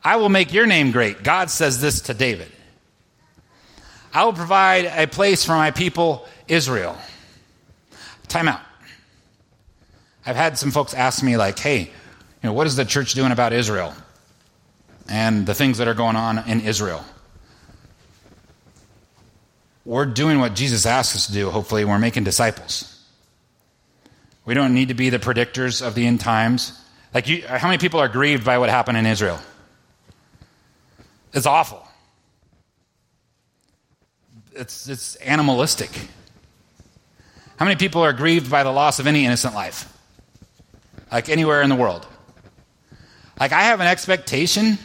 I 0.03 0.17
will 0.17 0.29
make 0.29 0.53
your 0.53 0.67
name 0.67 0.91
great. 0.91 1.23
God 1.23 1.51
says 1.51 1.81
this 1.81 2.03
to 2.03 2.15
David. 2.15 2.51
I 4.13 4.25
will 4.25 4.33
provide 4.33 4.87
a 4.87 5.07
place 5.07 5.45
for 5.45 5.53
my 5.53 5.71
people, 5.71 6.27
Israel. 6.47 6.97
Time 8.29 8.49
out. 8.49 8.61
I've 10.25 10.37
had 10.37 10.59
some 10.59 10.71
folks 10.71 10.95
ask 10.95 11.23
me, 11.23 11.37
like, 11.37 11.59
hey, 11.59 11.81
you 11.81 11.91
know, 12.43 12.53
what 12.53 12.67
is 12.67 12.77
the 12.77 12.85
church 12.85 13.15
doing 13.15 13.33
about 13.33 13.53
Israel? 13.53 13.95
and 15.09 15.47
the 15.47 15.55
things 15.55 15.79
that 15.79 15.89
are 15.89 15.95
going 15.95 16.17
on 16.17 16.39
in 16.49 16.61
Israel. 16.61 17.05
We're 19.85 20.07
doing 20.07 20.39
what 20.39 20.55
Jesus 20.55 20.85
asked 20.85 21.17
us 21.17 21.27
to 21.29 21.33
do, 21.33 21.51
hopefully, 21.51 21.85
we're 21.85 21.99
making 21.99 22.25
disciples. 22.25 22.95
We 24.45 24.55
don't 24.55 24.75
need 24.75 24.89
to 24.89 24.95
be 24.95 25.11
the 25.11 25.19
predictors 25.19 25.87
of 25.87 25.95
the 25.95 26.07
end 26.07 26.21
times. 26.21 26.79
Like, 27.15 27.27
you, 27.27 27.47
how 27.47 27.69
many 27.69 27.79
people 27.79 28.01
are 28.01 28.09
grieved 28.09 28.45
by 28.45 28.59
what 28.59 28.69
happened 28.69 28.99
in 28.99 29.07
Israel? 29.07 29.41
It's 31.33 31.47
awful. 31.47 31.87
It's, 34.53 34.89
it's 34.89 35.17
animalistic. 35.17 35.91
How 37.59 37.65
many 37.65 37.77
people 37.77 38.03
are 38.03 38.13
grieved 38.13 38.51
by 38.51 38.63
the 38.63 38.71
loss 38.71 38.99
of 38.99 39.07
any 39.07 39.25
innocent 39.25 39.55
life? 39.55 39.93
Like 41.11 41.29
anywhere 41.29 41.63
in 41.63 41.71
the 41.71 41.77
world? 41.77 42.07
Like, 43.39 43.53
I 43.53 43.63
have 43.63 43.81
an 43.81 43.87
expectation 43.87 44.79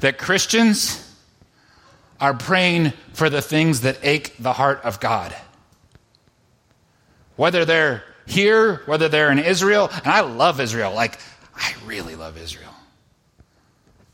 that 0.00 0.18
Christians 0.18 1.06
are 2.20 2.34
praying 2.34 2.92
for 3.14 3.30
the 3.30 3.40
things 3.40 3.82
that 3.82 3.98
ache 4.02 4.34
the 4.38 4.52
heart 4.52 4.80
of 4.84 5.00
God. 5.00 5.34
Whether 7.36 7.64
they're 7.64 8.04
here, 8.26 8.82
whether 8.84 9.08
they're 9.08 9.32
in 9.32 9.38
Israel, 9.38 9.88
and 9.92 10.06
I 10.06 10.20
love 10.20 10.60
Israel. 10.60 10.94
Like, 10.94 11.18
I 11.56 11.74
really 11.86 12.16
love 12.16 12.36
Israel. 12.36 12.74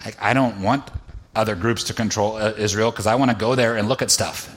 Like, 0.05 0.16
I 0.23 0.33
don't 0.33 0.62
want 0.62 0.88
other 1.37 1.55
groups 1.55 1.85
to 1.85 1.94
control 1.94 2.37
uh, 2.37 2.53
Israel 2.57 2.90
because 2.90 3.07
I 3.07 3.14
want 3.14 3.31
to 3.31 3.37
go 3.37 3.55
there 3.55 3.77
and 3.77 3.88
look 3.88 4.03
at 4.03 4.11
stuff. 4.11 4.53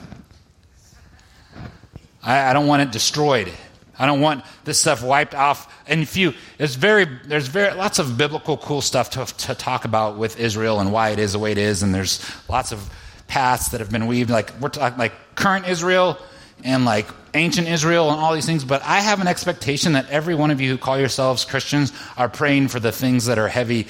I, 2.22 2.50
I 2.50 2.52
don't 2.52 2.66
want 2.66 2.82
it 2.82 2.90
destroyed. 2.90 3.52
I 3.98 4.06
don't 4.06 4.22
want 4.22 4.44
this 4.64 4.80
stuff 4.80 5.02
wiped 5.02 5.34
off. 5.34 5.72
And 5.86 6.00
if 6.00 6.16
you, 6.16 6.32
there's 6.56 6.74
very, 6.74 7.04
there's 7.26 7.48
very 7.48 7.74
lots 7.74 7.98
of 7.98 8.16
biblical 8.16 8.56
cool 8.56 8.80
stuff 8.80 9.10
to, 9.10 9.26
to 9.26 9.54
talk 9.54 9.84
about 9.84 10.16
with 10.16 10.40
Israel 10.40 10.80
and 10.80 10.90
why 10.90 11.10
it 11.10 11.18
is 11.18 11.34
the 11.34 11.38
way 11.38 11.52
it 11.52 11.58
is. 11.58 11.82
And 11.82 11.94
there's 11.94 12.24
lots 12.48 12.72
of 12.72 12.88
paths 13.26 13.68
that 13.68 13.80
have 13.80 13.90
been 13.90 14.06
weaved. 14.06 14.30
Like 14.30 14.58
we're 14.58 14.70
talking 14.70 14.98
like 14.98 15.12
current 15.34 15.68
Israel 15.68 16.18
and 16.64 16.86
like 16.86 17.08
ancient 17.34 17.68
Israel 17.68 18.10
and 18.10 18.18
all 18.18 18.32
these 18.34 18.46
things. 18.46 18.64
But 18.64 18.82
I 18.84 19.00
have 19.00 19.20
an 19.20 19.28
expectation 19.28 19.92
that 19.92 20.08
every 20.08 20.34
one 20.34 20.50
of 20.50 20.62
you 20.62 20.70
who 20.70 20.78
call 20.78 20.98
yourselves 20.98 21.44
Christians 21.44 21.92
are 22.16 22.28
praying 22.28 22.68
for 22.68 22.80
the 22.80 22.92
things 22.92 23.26
that 23.26 23.38
are 23.38 23.48
heavy 23.48 23.86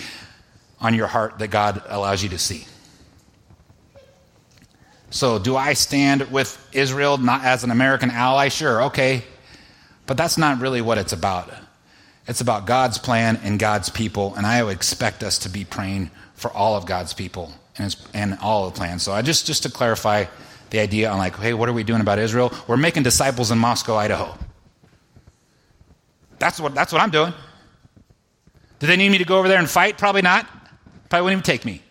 on 0.81 0.95
your 0.95 1.07
heart 1.07 1.39
that 1.39 1.49
God 1.49 1.83
allows 1.87 2.23
you 2.23 2.31
to 2.31 2.39
see. 2.39 2.67
So, 5.11 5.41
do 5.41 5.57
I 5.57 5.73
stand 5.73 6.31
with 6.31 6.57
Israel 6.73 7.19
not 7.19 7.45
as 7.45 7.65
an 7.65 7.73
American 7.73 8.11
ally? 8.11 8.49
Sure, 8.49 8.85
okay. 8.85 9.25
But 10.07 10.17
that's 10.17 10.39
not 10.39 10.61
really 10.61 10.81
what 10.81 10.99
it's 10.99 11.13
about. 11.13 11.53
It's 12.29 12.41
about 12.41 12.67
God's 12.67 12.99
plan 12.99 13.41
and 13.43 13.59
God's 13.59 13.89
people, 13.89 14.35
and 14.37 14.47
I 14.47 14.63
would 14.63 14.75
expect 14.75 15.25
us 15.25 15.39
to 15.39 15.49
be 15.49 15.65
praying 15.65 16.13
for 16.35 16.51
all 16.53 16.77
of 16.77 16.87
God's 16.87 17.13
people 17.13 17.53
and, 17.77 17.95
and 18.15 18.39
all 18.41 18.67
of 18.67 18.75
the 18.75 18.79
plans. 18.79 19.03
So, 19.03 19.13
I 19.13 19.23
just 19.23 19.47
just 19.47 19.65
to 19.65 19.71
clarify 19.71 20.27
the 20.71 20.79
idea 20.79 21.11
on 21.11 21.19
like, 21.19 21.37
hey, 21.37 21.55
what 21.55 21.69
are 21.69 21.73
we 21.73 21.83
doing 21.83 22.01
about 22.01 22.21
Israel? 22.21 22.53
We're 22.69 22.77
making 22.77 23.03
disciples 23.03 23.51
in 23.51 23.59
Moscow, 23.59 23.97
Idaho. 23.97 24.39
That's 26.39 26.61
what 26.61 26.75
that's 26.75 26.93
what 26.93 27.03
I'm 27.03 27.11
doing. 27.11 27.35
Do 28.79 28.87
they 28.87 28.97
need 28.97 29.11
me 29.11 29.19
to 29.19 29.25
go 29.25 29.39
over 29.39 29.49
there 29.49 29.59
and 29.59 29.69
fight? 29.69 29.99
Probably 29.99 30.23
not. 30.23 30.47
Probably 31.09 31.25
wouldn't 31.25 31.41
even 31.41 31.59
take 31.59 31.65
me. 31.65 31.83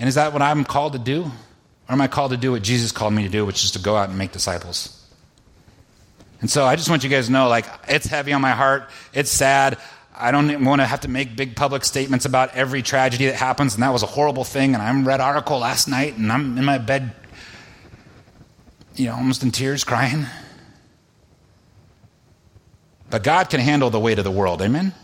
And 0.00 0.08
is 0.08 0.16
that 0.16 0.32
what 0.32 0.42
I'm 0.42 0.64
called 0.64 0.94
to 0.94 0.98
do? 0.98 1.24
Or 1.24 1.92
am 1.92 2.00
I 2.00 2.08
called 2.08 2.30
to 2.32 2.38
do 2.38 2.52
what 2.52 2.62
Jesus 2.62 2.90
called 2.90 3.12
me 3.12 3.22
to 3.24 3.28
do, 3.28 3.44
which 3.44 3.62
is 3.62 3.72
to 3.72 3.78
go 3.78 3.96
out 3.96 4.08
and 4.08 4.16
make 4.16 4.32
disciples? 4.32 4.96
And 6.40 6.50
so 6.50 6.64
I 6.64 6.74
just 6.74 6.88
want 6.88 7.04
you 7.04 7.10
guys 7.10 7.26
to 7.26 7.32
know 7.32 7.48
like, 7.48 7.66
it's 7.86 8.06
heavy 8.06 8.32
on 8.32 8.40
my 8.40 8.52
heart. 8.52 8.88
It's 9.12 9.30
sad. 9.30 9.76
I 10.16 10.30
don't 10.30 10.64
want 10.64 10.80
to 10.80 10.86
have 10.86 11.00
to 11.00 11.08
make 11.08 11.36
big 11.36 11.54
public 11.54 11.84
statements 11.84 12.24
about 12.24 12.54
every 12.54 12.82
tragedy 12.82 13.26
that 13.26 13.34
happens, 13.34 13.74
and 13.74 13.82
that 13.82 13.92
was 13.92 14.02
a 14.02 14.06
horrible 14.06 14.44
thing. 14.44 14.74
And 14.74 14.82
I 14.82 15.02
read 15.02 15.20
article 15.20 15.58
last 15.58 15.86
night, 15.86 16.16
and 16.16 16.32
I'm 16.32 16.56
in 16.56 16.64
my 16.64 16.78
bed, 16.78 17.12
you 18.96 19.06
know, 19.06 19.14
almost 19.14 19.42
in 19.42 19.50
tears, 19.50 19.84
crying. 19.84 20.26
But 23.10 23.22
God 23.22 23.50
can 23.50 23.60
handle 23.60 23.90
the 23.90 24.00
weight 24.00 24.18
of 24.18 24.24
the 24.24 24.30
world. 24.30 24.62
Amen? 24.62 24.94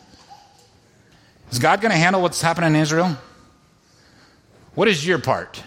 Is 1.51 1.59
God 1.59 1.81
going 1.81 1.93
to 1.93 1.99
handle 1.99 2.23
what's 2.23 2.41
happening 2.41 2.75
in 2.75 2.81
Israel? 2.81 3.17
What 4.77 4.89
is 4.89 5.05
your 5.07 5.19
part? 5.19 5.62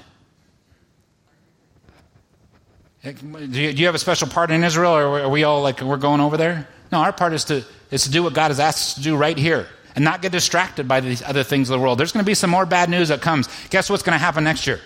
Eh, 3.03 3.11
do 3.11 3.59
you, 3.59 3.85
have 3.87 3.95
a 3.95 3.99
special 3.99 4.27
part 4.27 4.51
in 4.51 4.63
Israel, 4.63 4.91
or 4.91 5.21
are 5.21 5.29
we 5.29 5.43
all 5.43 5.63
like 5.63 5.81
we're 5.81 5.97
going 5.97 6.21
over 6.21 6.37
there? 6.37 6.67
No, 6.91 6.99
our 6.99 7.11
part 7.11 7.33
is 7.33 7.43
to 7.45 7.65
is 7.89 8.03
to 8.03 8.11
do 8.11 8.21
what 8.21 8.33
God 8.33 8.49
has 8.49 8.59
asked 8.59 8.77
us 8.77 8.93
to 8.95 9.01
do 9.01 9.17
right 9.17 9.37
here, 9.37 9.67
and 9.95 10.05
not 10.05 10.21
get 10.21 10.31
distracted 10.31 10.87
by 10.87 10.99
these 10.99 11.23
other 11.23 11.43
things 11.43 11.71
of 11.71 11.79
the 11.79 11.79
world. 11.79 11.99
There's 11.99 12.11
going 12.11 12.23
to 12.23 12.29
be 12.29 12.35
some 12.35 12.51
more 12.51 12.67
bad 12.67 12.87
news 12.87 13.07
that 13.07 13.19
comes. 13.19 13.49
Guess 13.71 13.89
what's 13.89 14.03
going 14.03 14.13
to 14.13 14.19
happen 14.19 14.43
next 14.43 14.67
year? 14.67 14.79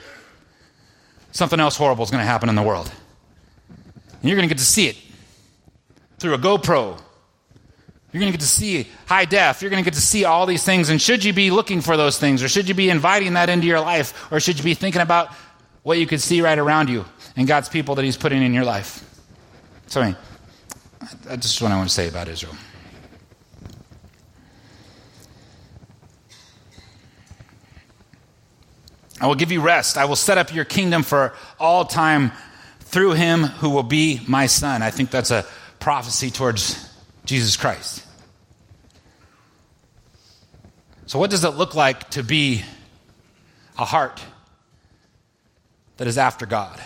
Something 1.34 1.60
else 1.60 1.76
horrible 1.76 2.06
is 2.06 2.12
going 2.12 2.22
to 2.22 2.28
happen 2.28 2.48
in 2.48 2.56
the 2.56 2.64
world, 2.64 2.90
and 4.22 4.30
you're 4.30 4.38
going 4.38 4.48
to 4.48 4.56
get 4.56 4.60
to 4.60 4.66
see 4.66 4.88
it 4.88 4.96
through 6.20 6.36
a 6.36 6.40
GoPro 6.40 6.98
you're 8.14 8.20
going 8.20 8.32
to 8.32 8.38
get 8.38 8.42
to 8.42 8.48
see 8.48 8.88
high 9.08 9.26
def. 9.26 9.62
You're 9.62 9.72
going 9.72 9.84
to 9.84 9.90
get 9.90 9.96
to 9.96 10.02
see 10.02 10.24
all 10.24 10.46
these 10.46 10.64
things. 10.64 10.90
And 10.90 11.02
should 11.02 11.24
you 11.24 11.34
be 11.34 11.50
looking 11.50 11.82
for 11.82 11.98
those 11.98 12.20
things, 12.20 12.44
or 12.44 12.48
should 12.48 12.70
you 12.70 12.76
be 12.76 12.92
inviting 12.92 13.34
that 13.34 13.50
into 13.50 13.66
your 13.66 13.80
life, 13.80 14.32
or 14.32 14.40
should 14.40 14.60
you 14.60 14.64
be 14.64 14.76
thinking 14.76 15.02
about 15.02 15.34
what 15.82 15.98
you 15.98 16.06
could 16.06 16.22
see 16.22 16.42
right 16.42 16.58
around 16.58 16.90
you 16.90 17.06
and 17.36 17.48
God's 17.48 17.70
people 17.70 17.96
that 17.96 18.06
He's 18.06 18.16
putting 18.16 18.44
in 18.44 18.54
your 18.54 18.66
life? 18.66 19.04
So, 19.88 20.02
I 20.02 20.06
mean, 20.06 20.18
that's 21.24 21.42
just 21.42 21.62
what 21.62 21.72
I 21.72 21.76
want 21.76 21.90
to 21.90 21.96
say 21.96 22.08
about 22.08 22.28
Israel. 22.28 22.56
I 29.20 29.26
will 29.26 29.36
give 29.36 29.52
you 29.52 29.62
rest. 29.62 29.98
I 29.98 30.06
will 30.06 30.18
set 30.18 30.38
up 30.38 30.54
your 30.54 30.66
kingdom 30.66 31.02
for 31.02 31.34
all 31.60 31.86
time 31.86 32.32
through 32.82 33.14
him 33.14 33.44
who 33.44 33.70
will 33.70 33.82
be 33.82 34.20
my 34.28 34.46
son. 34.46 34.84
I 34.84 34.92
think 34.92 35.12
that's 35.12 35.32
a 35.32 35.46
prophecy 35.80 36.30
towards 36.30 36.90
Jesus 37.26 37.56
Christ. 37.56 38.03
So, 41.06 41.20
what 41.20 41.30
does 41.30 41.44
it 41.44 41.50
look 41.50 41.76
like 41.76 42.10
to 42.12 42.24
be 42.24 42.64
a 43.78 43.86
heart 43.86 44.22
that 45.98 46.08
is 46.08 46.18
after 46.18 46.46
God? 46.46 46.82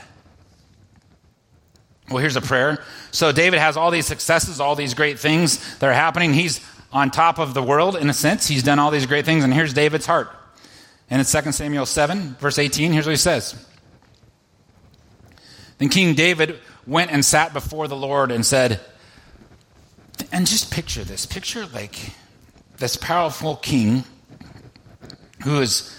Well, 2.09 2.19
here's 2.19 2.35
a 2.35 2.41
prayer. 2.41 2.83
So, 3.11 3.31
David 3.31 3.59
has 3.59 3.77
all 3.77 3.91
these 3.91 4.05
successes, 4.05 4.59
all 4.59 4.75
these 4.75 4.93
great 4.93 5.19
things 5.19 5.77
that 5.79 5.89
are 5.89 5.93
happening. 5.93 6.33
He's 6.33 6.65
on 6.91 7.11
top 7.11 7.37
of 7.37 7.53
the 7.53 7.61
world 7.61 7.95
in 7.95 8.09
a 8.09 8.13
sense. 8.13 8.47
He's 8.47 8.63
done 8.63 8.79
all 8.79 8.91
these 8.91 9.05
great 9.05 9.25
things, 9.25 9.43
and 9.43 9.53
here's 9.53 9.73
David's 9.73 10.05
heart. 10.05 10.29
And 11.09 11.19
in 11.19 11.25
2 11.25 11.51
Samuel 11.51 11.85
7, 11.85 12.35
verse 12.39 12.59
18, 12.59 12.91
here's 12.91 13.05
what 13.05 13.11
he 13.11 13.17
says 13.17 13.55
Then 15.77 15.89
King 15.89 16.15
David 16.15 16.59
went 16.85 17.11
and 17.11 17.23
sat 17.23 17.53
before 17.53 17.87
the 17.87 17.95
Lord 17.95 18.31
and 18.31 18.45
said, 18.45 18.79
and 20.31 20.47
just 20.47 20.71
picture 20.71 21.03
this. 21.03 21.25
Picture 21.25 21.65
like 21.67 22.13
this 22.77 22.95
powerful 22.95 23.55
king 23.55 24.03
who 25.43 25.59
has 25.59 25.93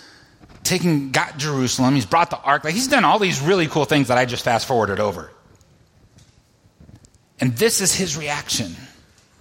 taken, 0.63 1.11
got 1.11 1.39
Jerusalem. 1.39 1.95
He's 1.95 2.07
brought 2.07 2.31
the 2.31 2.39
ark. 2.39 2.65
Like 2.65 2.75
he's 2.75 2.89
done 2.89 3.05
all 3.05 3.19
these 3.19 3.41
really 3.41 3.67
cool 3.67 3.85
things 3.85 4.09
that 4.09 4.19
I 4.19 4.25
just 4.25 4.45
fast 4.45 4.67
forwarded 4.67 5.01
over. 5.01 5.31
And 7.41 7.57
this 7.57 7.81
is 7.81 7.95
his 7.95 8.17
reaction. 8.17 8.75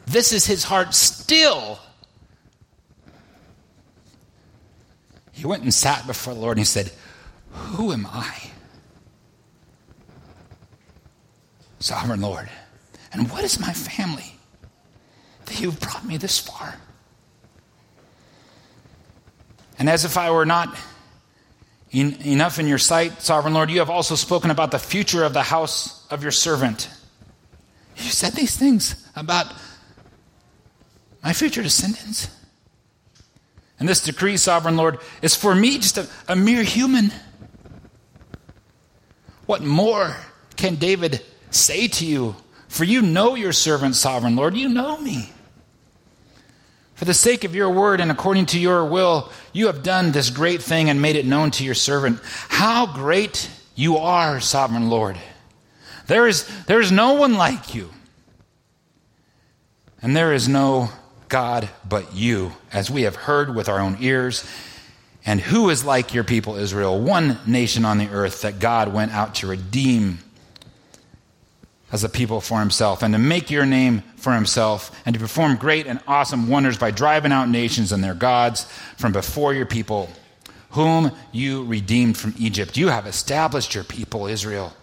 This 0.05 0.31
is 0.31 0.45
his 0.45 0.63
heart 0.63 0.93
still. 0.93 1.79
He 5.31 5.45
went 5.45 5.63
and 5.63 5.73
sat 5.73 6.07
before 6.07 6.33
the 6.33 6.39
Lord 6.39 6.57
and 6.57 6.61
he 6.61 6.65
said, 6.65 6.91
Who 7.51 7.91
am 7.91 8.07
I? 8.07 8.35
Sovereign 11.79 12.21
Lord. 12.21 12.49
And 13.13 13.29
what 13.31 13.43
is 13.43 13.59
my 13.59 13.73
family? 13.73 14.37
that 15.47 15.59
you've 15.59 15.79
brought 15.79 16.05
me 16.05 16.17
this 16.17 16.39
far. 16.39 16.75
And 19.79 19.89
as 19.89 20.05
if 20.05 20.17
I 20.17 20.31
were 20.31 20.45
not 20.45 20.75
in, 21.91 22.21
enough 22.23 22.59
in 22.59 22.67
your 22.67 22.77
sight, 22.77 23.21
sovereign 23.21 23.53
Lord, 23.53 23.69
you 23.69 23.79
have 23.79 23.89
also 23.89 24.15
spoken 24.15 24.51
about 24.51 24.71
the 24.71 24.79
future 24.79 25.23
of 25.23 25.33
the 25.33 25.43
house 25.43 26.05
of 26.11 26.21
your 26.23 26.31
servant. 26.31 26.89
You 27.95 28.09
said 28.09 28.33
these 28.33 28.55
things 28.55 29.09
about 29.15 29.53
my 31.23 31.33
future 31.33 31.63
descendants. 31.63 32.29
And 33.79 33.87
this 33.87 34.03
decree, 34.03 34.37
sovereign 34.37 34.77
Lord, 34.77 34.99
is 35.21 35.35
for 35.35 35.53
me 35.53 35.77
just 35.77 35.97
a, 35.97 36.07
a 36.27 36.35
mere 36.35 36.63
human. 36.63 37.11
What 39.45 39.63
more 39.63 40.15
can 40.55 40.75
David 40.75 41.23
say 41.51 41.87
to 41.87 42.05
you? 42.05 42.35
For 42.67 42.83
you 42.83 43.01
know 43.01 43.35
your 43.35 43.53
servant, 43.53 43.95
sovereign 43.95 44.35
Lord. 44.35 44.55
You 44.55 44.69
know 44.69 44.97
me. 44.97 45.29
For 46.97 47.05
the 47.05 47.13
sake 47.13 47.43
of 47.43 47.53
your 47.53 47.69
word 47.69 48.01
and 48.01 48.09
according 48.09 48.47
to 48.47 48.59
your 48.59 48.83
will, 48.83 49.31
you 49.53 49.67
have 49.67 49.83
done 49.83 50.11
this 50.11 50.31
great 50.31 50.63
thing 50.63 50.89
and 50.89 50.99
made 50.99 51.15
it 51.15 51.27
known 51.27 51.51
to 51.51 51.63
your 51.63 51.75
servant. 51.75 52.19
How 52.49 52.87
great 52.87 53.51
you 53.75 53.97
are, 53.97 54.39
sovereign 54.39 54.89
Lord. 54.89 55.15
There 56.07 56.27
is, 56.27 56.47
there 56.65 56.81
is 56.81 56.91
no 56.91 57.13
one 57.13 57.35
like 57.35 57.75
you. 57.75 57.91
And 60.01 60.15
there 60.15 60.33
is 60.33 60.49
no 60.49 60.89
God 61.29 61.69
but 61.87 62.15
you, 62.15 62.53
as 62.73 62.89
we 62.89 63.03
have 63.03 63.15
heard 63.15 63.53
with 63.53 63.69
our 63.69 63.79
own 63.79 63.97
ears. 63.99 64.43
And 65.23 65.39
who 65.39 65.69
is 65.69 65.85
like 65.85 66.15
your 66.15 66.23
people, 66.23 66.55
Israel, 66.55 66.99
one 66.99 67.37
nation 67.45 67.85
on 67.85 67.99
the 67.99 68.09
earth 68.09 68.41
that 68.41 68.57
God 68.57 68.91
went 68.91 69.11
out 69.11 69.35
to 69.35 69.47
redeem 69.47 70.17
as 71.91 72.03
a 72.03 72.09
people 72.09 72.41
for 72.41 72.59
himself, 72.59 73.01
and 73.01 73.13
to 73.13 73.17
make 73.17 73.49
your 73.49 73.65
name 73.65 74.03
for 74.17 74.33
himself, 74.33 74.91
and 75.05 75.13
to 75.13 75.19
perform 75.19 75.55
great 75.55 75.87
and 75.87 75.99
awesome 76.05 76.49
wonders 76.49 76.77
by 76.77 76.91
driving 76.91 77.31
out 77.31 77.47
nations 77.47 77.91
and 77.91 78.03
their 78.03 78.13
gods 78.13 78.65
from 78.97 79.13
before 79.13 79.53
your 79.53 79.65
people, 79.65 80.09
whom 80.71 81.11
you 81.31 81.63
redeemed 81.65 82.17
from 82.17 82.33
Egypt. 82.37 82.75
You 82.75 82.89
have 82.89 83.07
established 83.07 83.73
your 83.73 83.85
people, 83.85 84.27
Israel, 84.27 84.73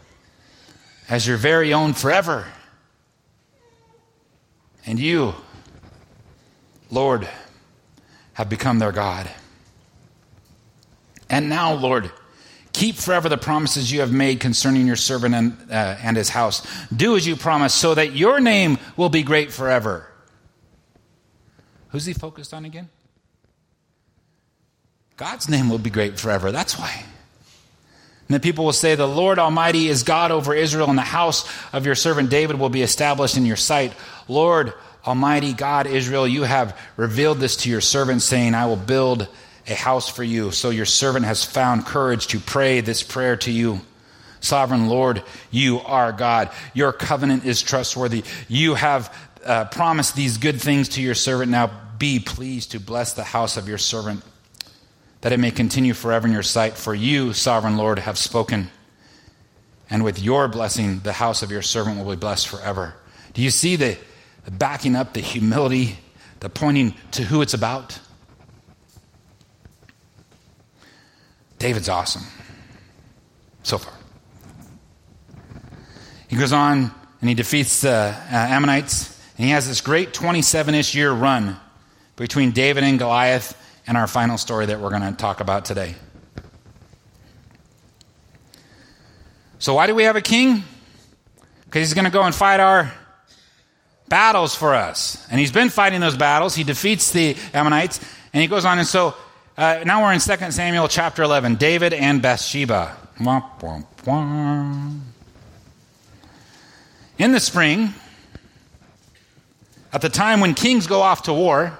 as 1.08 1.26
your 1.26 1.36
very 1.36 1.74
own 1.74 1.92
forever. 1.92 2.46
And 4.86 4.98
you, 4.98 5.34
Lord, 6.90 7.28
have 8.34 8.48
become 8.48 8.78
their 8.78 8.92
God. 8.92 9.30
And 11.28 11.48
now, 11.48 11.74
Lord, 11.74 12.10
Keep 12.74 12.96
forever 12.96 13.28
the 13.28 13.38
promises 13.38 13.90
you 13.90 14.00
have 14.00 14.12
made 14.12 14.40
concerning 14.40 14.86
your 14.86 14.96
servant 14.96 15.34
and, 15.34 15.56
uh, 15.70 15.96
and 16.02 16.16
his 16.16 16.28
house. 16.28 16.66
Do 16.94 17.16
as 17.16 17.26
you 17.26 17.36
promised, 17.36 17.76
so 17.76 17.94
that 17.94 18.14
your 18.14 18.40
name 18.40 18.78
will 18.96 19.08
be 19.08 19.22
great 19.22 19.52
forever. 19.52 20.08
Who's 21.90 22.04
he 22.04 22.12
focused 22.12 22.52
on 22.52 22.64
again? 22.64 22.90
God's 25.16 25.48
name 25.48 25.68
will 25.68 25.78
be 25.78 25.90
great 25.90 26.18
forever. 26.18 26.50
That's 26.50 26.76
why. 26.76 26.92
And 26.92 28.34
then 28.34 28.40
people 28.40 28.64
will 28.64 28.72
say, 28.72 28.96
The 28.96 29.06
Lord 29.06 29.38
Almighty 29.38 29.88
is 29.88 30.02
God 30.02 30.32
over 30.32 30.52
Israel, 30.52 30.88
and 30.88 30.98
the 30.98 31.02
house 31.02 31.48
of 31.72 31.86
your 31.86 31.94
servant 31.94 32.28
David 32.28 32.58
will 32.58 32.70
be 32.70 32.82
established 32.82 33.36
in 33.36 33.46
your 33.46 33.54
sight. 33.54 33.92
Lord 34.26 34.74
Almighty 35.06 35.52
God, 35.52 35.86
Israel, 35.86 36.26
you 36.26 36.42
have 36.42 36.76
revealed 36.96 37.38
this 37.38 37.54
to 37.58 37.70
your 37.70 37.80
servant, 37.80 38.22
saying, 38.22 38.54
I 38.54 38.66
will 38.66 38.76
build 38.76 39.28
a 39.66 39.74
house 39.74 40.08
for 40.08 40.22
you. 40.22 40.50
So 40.50 40.70
your 40.70 40.86
servant 40.86 41.24
has 41.24 41.44
found 41.44 41.86
courage 41.86 42.28
to 42.28 42.38
pray 42.38 42.80
this 42.80 43.02
prayer 43.02 43.36
to 43.38 43.50
you. 43.50 43.80
Sovereign 44.40 44.88
Lord, 44.88 45.22
you 45.50 45.80
are 45.80 46.12
God. 46.12 46.50
Your 46.74 46.92
covenant 46.92 47.44
is 47.44 47.62
trustworthy. 47.62 48.24
You 48.48 48.74
have 48.74 49.14
uh, 49.44 49.64
promised 49.66 50.16
these 50.16 50.36
good 50.36 50.60
things 50.60 50.90
to 50.90 51.02
your 51.02 51.14
servant. 51.14 51.50
Now 51.50 51.70
be 51.98 52.18
pleased 52.18 52.72
to 52.72 52.80
bless 52.80 53.14
the 53.14 53.24
house 53.24 53.56
of 53.56 53.68
your 53.68 53.78
servant 53.78 54.22
that 55.24 55.32
it 55.32 55.40
may 55.40 55.50
continue 55.50 55.94
forever 55.94 56.26
in 56.26 56.34
your 56.34 56.42
sight. 56.42 56.74
For 56.74 56.94
you, 56.94 57.32
sovereign 57.32 57.78
Lord, 57.78 57.98
have 57.98 58.18
spoken. 58.18 58.68
And 59.88 60.04
with 60.04 60.22
your 60.22 60.48
blessing, 60.48 60.98
the 60.98 61.14
house 61.14 61.42
of 61.42 61.50
your 61.50 61.62
servant 61.62 61.96
will 61.96 62.14
be 62.14 62.20
blessed 62.20 62.46
forever. 62.46 62.94
Do 63.32 63.40
you 63.40 63.50
see 63.50 63.76
the, 63.76 63.96
the 64.44 64.50
backing 64.50 64.94
up, 64.94 65.14
the 65.14 65.20
humility, 65.20 65.98
the 66.40 66.50
pointing 66.50 66.92
to 67.12 67.22
who 67.22 67.40
it's 67.40 67.54
about? 67.54 67.98
David's 71.64 71.88
awesome 71.88 72.22
so 73.62 73.78
far. 73.78 73.94
He 76.28 76.36
goes 76.36 76.52
on 76.52 76.90
and 77.22 77.28
he 77.30 77.34
defeats 77.34 77.80
the 77.80 77.88
uh, 77.90 78.14
Ammonites, 78.30 79.18
and 79.38 79.46
he 79.46 79.52
has 79.52 79.66
this 79.66 79.80
great 79.80 80.12
27 80.12 80.74
ish 80.74 80.94
year 80.94 81.10
run 81.10 81.58
between 82.16 82.50
David 82.50 82.84
and 82.84 82.98
Goliath 82.98 83.56
and 83.86 83.96
our 83.96 84.06
final 84.06 84.36
story 84.36 84.66
that 84.66 84.78
we're 84.78 84.90
going 84.90 85.10
to 85.10 85.12
talk 85.12 85.40
about 85.40 85.64
today. 85.64 85.94
So, 89.58 89.72
why 89.72 89.86
do 89.86 89.94
we 89.94 90.02
have 90.02 90.16
a 90.16 90.20
king? 90.20 90.64
Because 91.64 91.88
he's 91.88 91.94
going 91.94 92.04
to 92.04 92.10
go 92.10 92.24
and 92.24 92.34
fight 92.34 92.60
our 92.60 92.92
battles 94.10 94.54
for 94.54 94.74
us. 94.74 95.26
And 95.30 95.40
he's 95.40 95.50
been 95.50 95.70
fighting 95.70 96.02
those 96.02 96.18
battles. 96.18 96.54
He 96.54 96.62
defeats 96.62 97.10
the 97.10 97.38
Ammonites, 97.54 98.00
and 98.34 98.42
he 98.42 98.48
goes 98.48 98.66
on. 98.66 98.78
And 98.78 98.86
so, 98.86 99.14
uh, 99.56 99.84
now 99.86 100.02
we're 100.02 100.12
in 100.12 100.20
2 100.20 100.50
Samuel 100.50 100.88
chapter 100.88 101.22
11 101.22 101.54
David 101.56 101.92
and 101.92 102.20
Bathsheba. 102.20 102.96
In 107.18 107.30
the 107.30 107.38
spring, 107.38 107.94
at 109.92 110.00
the 110.00 110.08
time 110.08 110.40
when 110.40 110.54
kings 110.54 110.88
go 110.88 111.02
off 111.02 111.22
to 111.24 111.32
war, 111.32 111.78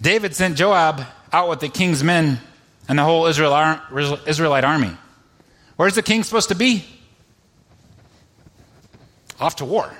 David 0.00 0.34
sent 0.34 0.56
Joab 0.56 1.04
out 1.30 1.50
with 1.50 1.60
the 1.60 1.68
king's 1.68 2.02
men 2.02 2.40
and 2.88 2.98
the 2.98 3.04
whole 3.04 3.26
Israelite 3.26 4.64
army. 4.64 4.96
Where's 5.76 5.94
the 5.94 6.02
king 6.02 6.22
supposed 6.22 6.48
to 6.48 6.54
be? 6.54 6.84
Off 9.38 9.56
to 9.56 9.66
war. 9.66 9.92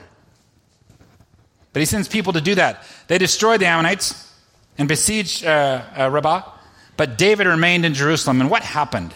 But 1.72 1.80
he 1.80 1.86
sends 1.86 2.08
people 2.08 2.32
to 2.32 2.40
do 2.40 2.54
that. 2.54 2.84
They 3.08 3.18
destroyed 3.18 3.60
the 3.60 3.66
Ammonites 3.66 4.32
and 4.76 4.86
besieged 4.86 5.44
uh, 5.44 5.82
uh, 5.98 6.10
Rabbah, 6.10 6.42
but 6.96 7.18
David 7.18 7.46
remained 7.46 7.84
in 7.84 7.94
Jerusalem. 7.94 8.40
And 8.40 8.50
what 8.50 8.62
happened? 8.62 9.12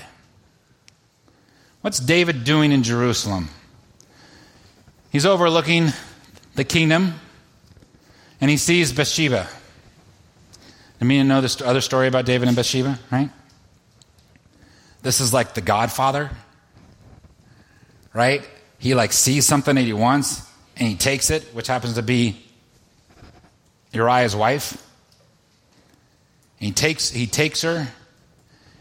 What's 1.83 1.99
David 1.99 2.45
doing 2.45 2.73
in 2.73 2.83
Jerusalem? 2.83 3.49
He's 5.11 5.27
overlooking 5.27 5.89
the 6.55 6.65
kingdom 6.65 7.15
and 8.41 8.51
he 8.51 8.57
sees 8.57 8.93
Bathsheba. 8.93 9.47
I 11.01 11.05
mean, 11.05 11.19
you 11.19 11.25
know 11.25 11.41
this 11.41 11.61
other 11.61 11.81
story 11.81 12.09
about 12.09 12.25
David 12.25 12.49
and 12.49 12.57
Bathsheba, 12.57 12.99
right? 13.11 13.31
This 15.03 15.21
is 15.21 15.33
like 15.35 15.55
the 15.55 15.61
Godfather, 15.61 16.31
right? 18.15 18.49
He 18.79 18.95
like 18.95 19.13
sees 19.13 19.45
something 19.45 19.75
that 19.75 19.83
he 19.83 19.93
wants 19.93 20.49
and 20.77 20.89
he 20.89 20.97
takes 20.97 21.31
it, 21.31 21.43
which 21.53 21.67
happens 21.67 21.95
to 21.95 22.03
be 22.03 22.41
Uriah's 23.93 24.35
wife. 24.35 24.83
He 26.59 26.71
takes 26.71 27.11
he 27.11 27.27
takes 27.27 27.63
her, 27.63 27.89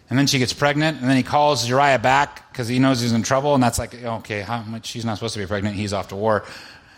and 0.10 0.20
then 0.20 0.28
she 0.28 0.40
gets 0.40 0.54
pregnant, 0.54 1.02
and 1.02 1.10
then 1.10 1.18
he 1.18 1.24
calls 1.24 1.68
Uriah 1.68 2.00
back 2.00 2.52
because 2.52 2.68
he 2.68 2.80
knows 2.80 3.02
he's 3.02 3.12
in 3.12 3.24
trouble, 3.24 3.56
and 3.56 3.64
that's 3.64 3.80
like 3.80 3.94
okay, 3.96 4.46
she's 4.84 5.06
not 5.06 5.16
supposed 5.16 5.34
to 5.34 5.40
be 5.40 5.48
pregnant. 5.48 5.76
He's 5.76 5.94
off 5.94 6.10
to 6.10 6.16
war. 6.16 6.44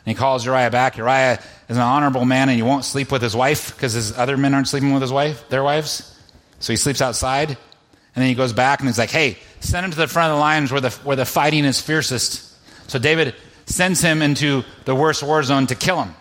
And 0.05 0.13
he 0.13 0.19
calls 0.19 0.45
Uriah 0.45 0.69
back. 0.69 0.97
Uriah 0.97 1.39
is 1.69 1.77
an 1.77 1.81
honorable 1.81 2.25
man 2.25 2.49
and 2.49 2.57
he 2.57 2.61
won't 2.61 2.83
sleep 2.83 3.09
with 3.09 3.21
his 3.21 3.35
wife 3.35 3.73
because 3.73 3.93
his 3.93 4.17
other 4.17 4.35
men 4.35 4.53
aren't 4.53 4.67
sleeping 4.67 4.91
with 4.91 5.01
his 5.01 5.13
wife, 5.13 5.47
their 5.47 5.63
wives. 5.63 6.19
So 6.59 6.73
he 6.73 6.77
sleeps 6.77 7.01
outside. 7.01 7.49
And 7.49 8.21
then 8.21 8.27
he 8.27 8.35
goes 8.35 8.51
back 8.51 8.79
and 8.79 8.89
he's 8.89 8.99
like, 8.99 9.09
hey, 9.09 9.37
send 9.61 9.85
him 9.85 9.91
to 9.91 9.97
the 9.97 10.07
front 10.07 10.31
of 10.31 10.37
the 10.37 10.41
lines 10.41 10.71
where 10.71 10.81
the, 10.81 10.89
where 10.89 11.15
the 11.15 11.25
fighting 11.25 11.63
is 11.63 11.79
fiercest. 11.79 12.53
So 12.89 12.99
David 12.99 13.33
sends 13.65 14.01
him 14.01 14.21
into 14.21 14.63
the 14.83 14.93
worst 14.93 15.23
war 15.23 15.41
zone 15.41 15.67
to 15.67 15.75
kill 15.75 16.03
him. 16.03 16.13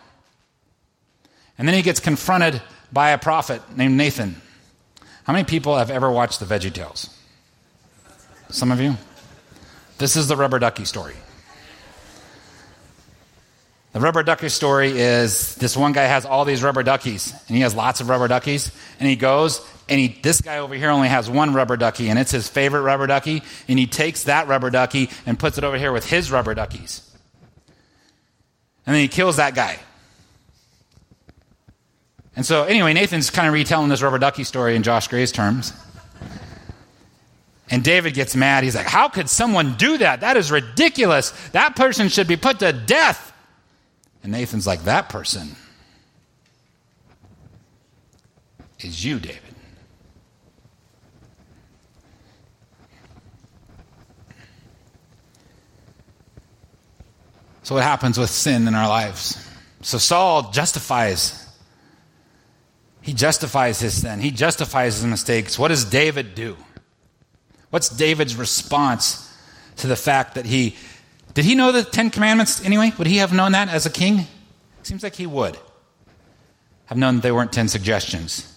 And 1.58 1.68
then 1.68 1.74
he 1.74 1.82
gets 1.82 2.00
confronted 2.00 2.60
by 2.92 3.10
a 3.10 3.18
prophet 3.18 3.62
named 3.76 3.96
Nathan. 3.96 4.40
How 5.24 5.32
many 5.32 5.44
people 5.44 5.76
have 5.76 5.90
ever 5.90 6.10
watched 6.10 6.40
the 6.40 6.46
Veggie 6.46 6.72
Tales? 6.72 7.08
Some 8.50 8.72
of 8.72 8.80
you? 8.80 8.96
This 9.98 10.16
is 10.16 10.28
the 10.28 10.36
rubber 10.36 10.58
ducky 10.58 10.84
story. 10.84 11.14
The 13.92 14.00
rubber 14.00 14.22
ducky 14.22 14.48
story 14.48 14.98
is 14.98 15.54
this 15.56 15.76
one 15.76 15.92
guy 15.92 16.04
has 16.04 16.24
all 16.24 16.46
these 16.46 16.62
rubber 16.62 16.82
duckies, 16.82 17.32
and 17.46 17.56
he 17.56 17.62
has 17.62 17.74
lots 17.74 18.00
of 18.00 18.08
rubber 18.08 18.26
duckies, 18.26 18.72
and 18.98 19.06
he 19.06 19.16
goes, 19.16 19.64
and 19.88 20.00
he, 20.00 20.08
this 20.22 20.40
guy 20.40 20.58
over 20.58 20.74
here 20.74 20.88
only 20.88 21.08
has 21.08 21.28
one 21.28 21.52
rubber 21.52 21.76
ducky, 21.76 22.08
and 22.08 22.18
it's 22.18 22.30
his 22.30 22.48
favorite 22.48 22.80
rubber 22.80 23.06
ducky, 23.06 23.42
and 23.68 23.78
he 23.78 23.86
takes 23.86 24.24
that 24.24 24.48
rubber 24.48 24.70
ducky 24.70 25.10
and 25.26 25.38
puts 25.38 25.58
it 25.58 25.64
over 25.64 25.76
here 25.76 25.92
with 25.92 26.08
his 26.08 26.32
rubber 26.32 26.54
duckies. 26.54 27.06
And 28.86 28.94
then 28.94 29.02
he 29.02 29.08
kills 29.08 29.36
that 29.36 29.54
guy. 29.54 29.78
And 32.34 32.46
so, 32.46 32.64
anyway, 32.64 32.94
Nathan's 32.94 33.30
kind 33.30 33.46
of 33.46 33.54
retelling 33.54 33.88
this 33.88 34.02
rubber 34.02 34.18
ducky 34.18 34.44
story 34.44 34.74
in 34.74 34.82
Josh 34.82 35.08
Gray's 35.08 35.32
terms. 35.32 35.72
And 37.70 37.82
David 37.82 38.14
gets 38.14 38.36
mad. 38.36 38.64
He's 38.64 38.74
like, 38.74 38.86
How 38.86 39.08
could 39.08 39.28
someone 39.28 39.76
do 39.76 39.98
that? 39.98 40.20
That 40.20 40.36
is 40.36 40.50
ridiculous. 40.50 41.30
That 41.50 41.76
person 41.76 42.08
should 42.08 42.28
be 42.28 42.36
put 42.36 42.58
to 42.60 42.72
death. 42.72 43.32
And 44.22 44.32
Nathan's 44.32 44.66
like, 44.66 44.84
That 44.84 45.08
person 45.08 45.56
is 48.80 49.04
you, 49.04 49.18
David. 49.18 49.40
So, 57.62 57.76
what 57.76 57.84
happens 57.84 58.18
with 58.18 58.30
sin 58.30 58.66
in 58.66 58.74
our 58.74 58.88
lives? 58.88 59.48
So, 59.82 59.98
Saul 59.98 60.50
justifies. 60.50 61.41
He 63.02 63.12
justifies 63.12 63.80
his 63.80 64.00
sin. 64.00 64.20
He 64.20 64.30
justifies 64.30 64.96
his 64.96 65.04
mistakes. 65.04 65.58
What 65.58 65.68
does 65.68 65.84
David 65.84 66.34
do? 66.34 66.56
What's 67.70 67.88
David's 67.88 68.36
response 68.36 69.28
to 69.76 69.86
the 69.86 69.96
fact 69.96 70.36
that 70.36 70.46
he 70.46 70.76
did 71.34 71.44
he 71.44 71.54
know 71.54 71.72
the 71.72 71.82
Ten 71.82 72.10
Commandments 72.10 72.64
anyway? 72.64 72.92
Would 72.98 73.06
he 73.06 73.16
have 73.16 73.32
known 73.32 73.52
that 73.52 73.68
as 73.68 73.86
a 73.86 73.90
king? 73.90 74.26
Seems 74.82 75.02
like 75.02 75.14
he 75.14 75.26
would 75.26 75.58
have 76.86 76.98
known 76.98 77.16
that 77.16 77.22
they 77.22 77.32
weren't 77.32 77.52
ten 77.52 77.68
suggestions. 77.68 78.48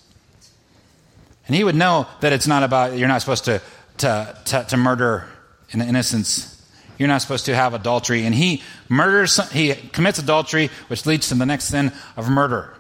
And 1.48 1.56
he 1.56 1.64
would 1.64 1.76
know 1.76 2.08
that 2.22 2.34
it's 2.34 2.48
not 2.48 2.64
about, 2.64 2.98
you're 2.98 3.08
not 3.08 3.22
supposed 3.22 3.46
to, 3.46 3.62
to, 4.00 4.38
to, 4.46 4.66
to 4.68 4.78
murder 4.78 5.30
in 5.70 5.82
innocence. 5.82 6.52
You're 6.98 7.08
not 7.08 7.22
supposed 7.22 7.46
to 7.46 7.56
have 7.56 7.74
adultery. 7.74 8.26
And 8.26 8.34
he 8.34 8.64
murders, 8.90 9.38
he 9.52 9.74
commits 9.74 10.20
adultery, 10.20 10.70
which 10.88 11.06
leads 11.06 11.30
to 11.30 11.36
the 11.36 11.46
next 11.46 11.66
sin 11.66 11.94
of 12.18 12.30
murder. 12.30 12.75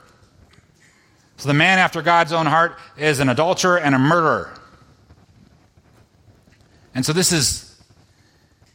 So 1.37 1.47
the 1.47 1.53
man 1.53 1.79
after 1.79 2.01
God's 2.01 2.31
own 2.31 2.45
heart 2.45 2.77
is 2.97 3.19
an 3.19 3.29
adulterer 3.29 3.77
and 3.77 3.93
a 3.93 3.99
murderer. 3.99 4.53
And 6.93 7.05
so 7.05 7.11
this 7.11 7.31
is 7.31 7.81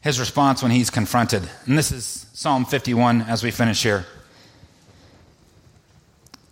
his 0.02 0.20
response 0.20 0.62
when 0.62 0.70
he's 0.70 0.90
confronted. 0.90 1.48
And 1.66 1.76
this 1.76 1.90
is 1.90 2.26
Psalm 2.32 2.64
51 2.64 3.22
as 3.22 3.42
we 3.42 3.50
finish 3.50 3.82
here. 3.82 4.06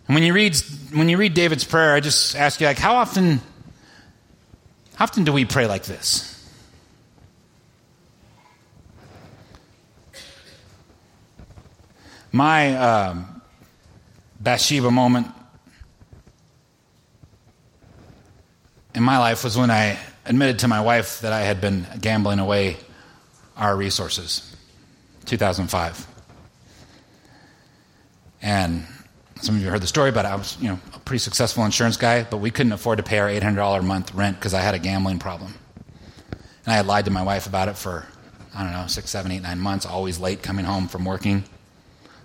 And 0.07 0.15
when 0.15 0.23
you 0.23 0.33
read 0.33 0.55
when 0.93 1.07
you 1.07 1.17
read 1.17 1.35
David's 1.35 1.63
prayer, 1.63 1.93
I 1.93 1.99
just 1.99 2.35
ask 2.35 2.59
you 2.59 2.65
like 2.65 2.79
how 2.79 2.95
often 2.95 3.41
how 4.95 5.03
often 5.05 5.23
do 5.23 5.31
we 5.31 5.45
pray 5.45 5.67
like 5.67 5.83
this? 5.83 6.35
My 12.31 12.75
um, 12.75 13.41
Bathsheba 14.39 14.89
moment 14.91 15.27
in 18.99 19.05
my 19.05 19.17
life 19.17 19.45
was 19.45 19.57
when 19.57 19.71
I 19.71 19.97
admitted 20.25 20.59
to 20.59 20.67
my 20.67 20.81
wife 20.81 21.21
that 21.21 21.31
I 21.31 21.39
had 21.39 21.61
been 21.61 21.87
gambling 22.01 22.39
away 22.39 22.75
our 23.55 23.73
resources. 23.73 24.53
2005. 25.25 26.05
And 28.41 28.85
some 29.41 29.55
of 29.55 29.61
you 29.61 29.69
heard 29.69 29.81
the 29.81 29.87
story, 29.87 30.11
but 30.11 30.25
I 30.25 30.35
was, 30.35 30.57
you 30.59 30.67
know, 30.67 30.79
a 30.93 30.99
pretty 30.99 31.19
successful 31.19 31.63
insurance 31.63 31.95
guy, 31.95 32.23
but 32.23 32.37
we 32.37 32.51
couldn't 32.51 32.73
afford 32.73 32.97
to 32.97 33.03
pay 33.03 33.19
our 33.19 33.29
$800 33.29 33.79
a 33.79 33.81
month 33.83 34.13
rent 34.13 34.37
because 34.37 34.53
I 34.53 34.59
had 34.59 34.75
a 34.75 34.79
gambling 34.79 35.19
problem. 35.19 35.53
And 36.65 36.73
I 36.73 36.75
had 36.75 36.85
lied 36.85 37.05
to 37.05 37.11
my 37.11 37.23
wife 37.23 37.47
about 37.47 37.69
it 37.69 37.77
for, 37.77 38.05
I 38.53 38.63
don't 38.63 38.73
know, 38.73 38.87
six, 38.87 39.09
seven, 39.09 39.31
eight, 39.31 39.43
nine 39.43 39.59
months, 39.59 39.85
always 39.85 40.19
late 40.19 40.43
coming 40.43 40.65
home 40.65 40.89
from 40.89 41.05
working, 41.05 41.45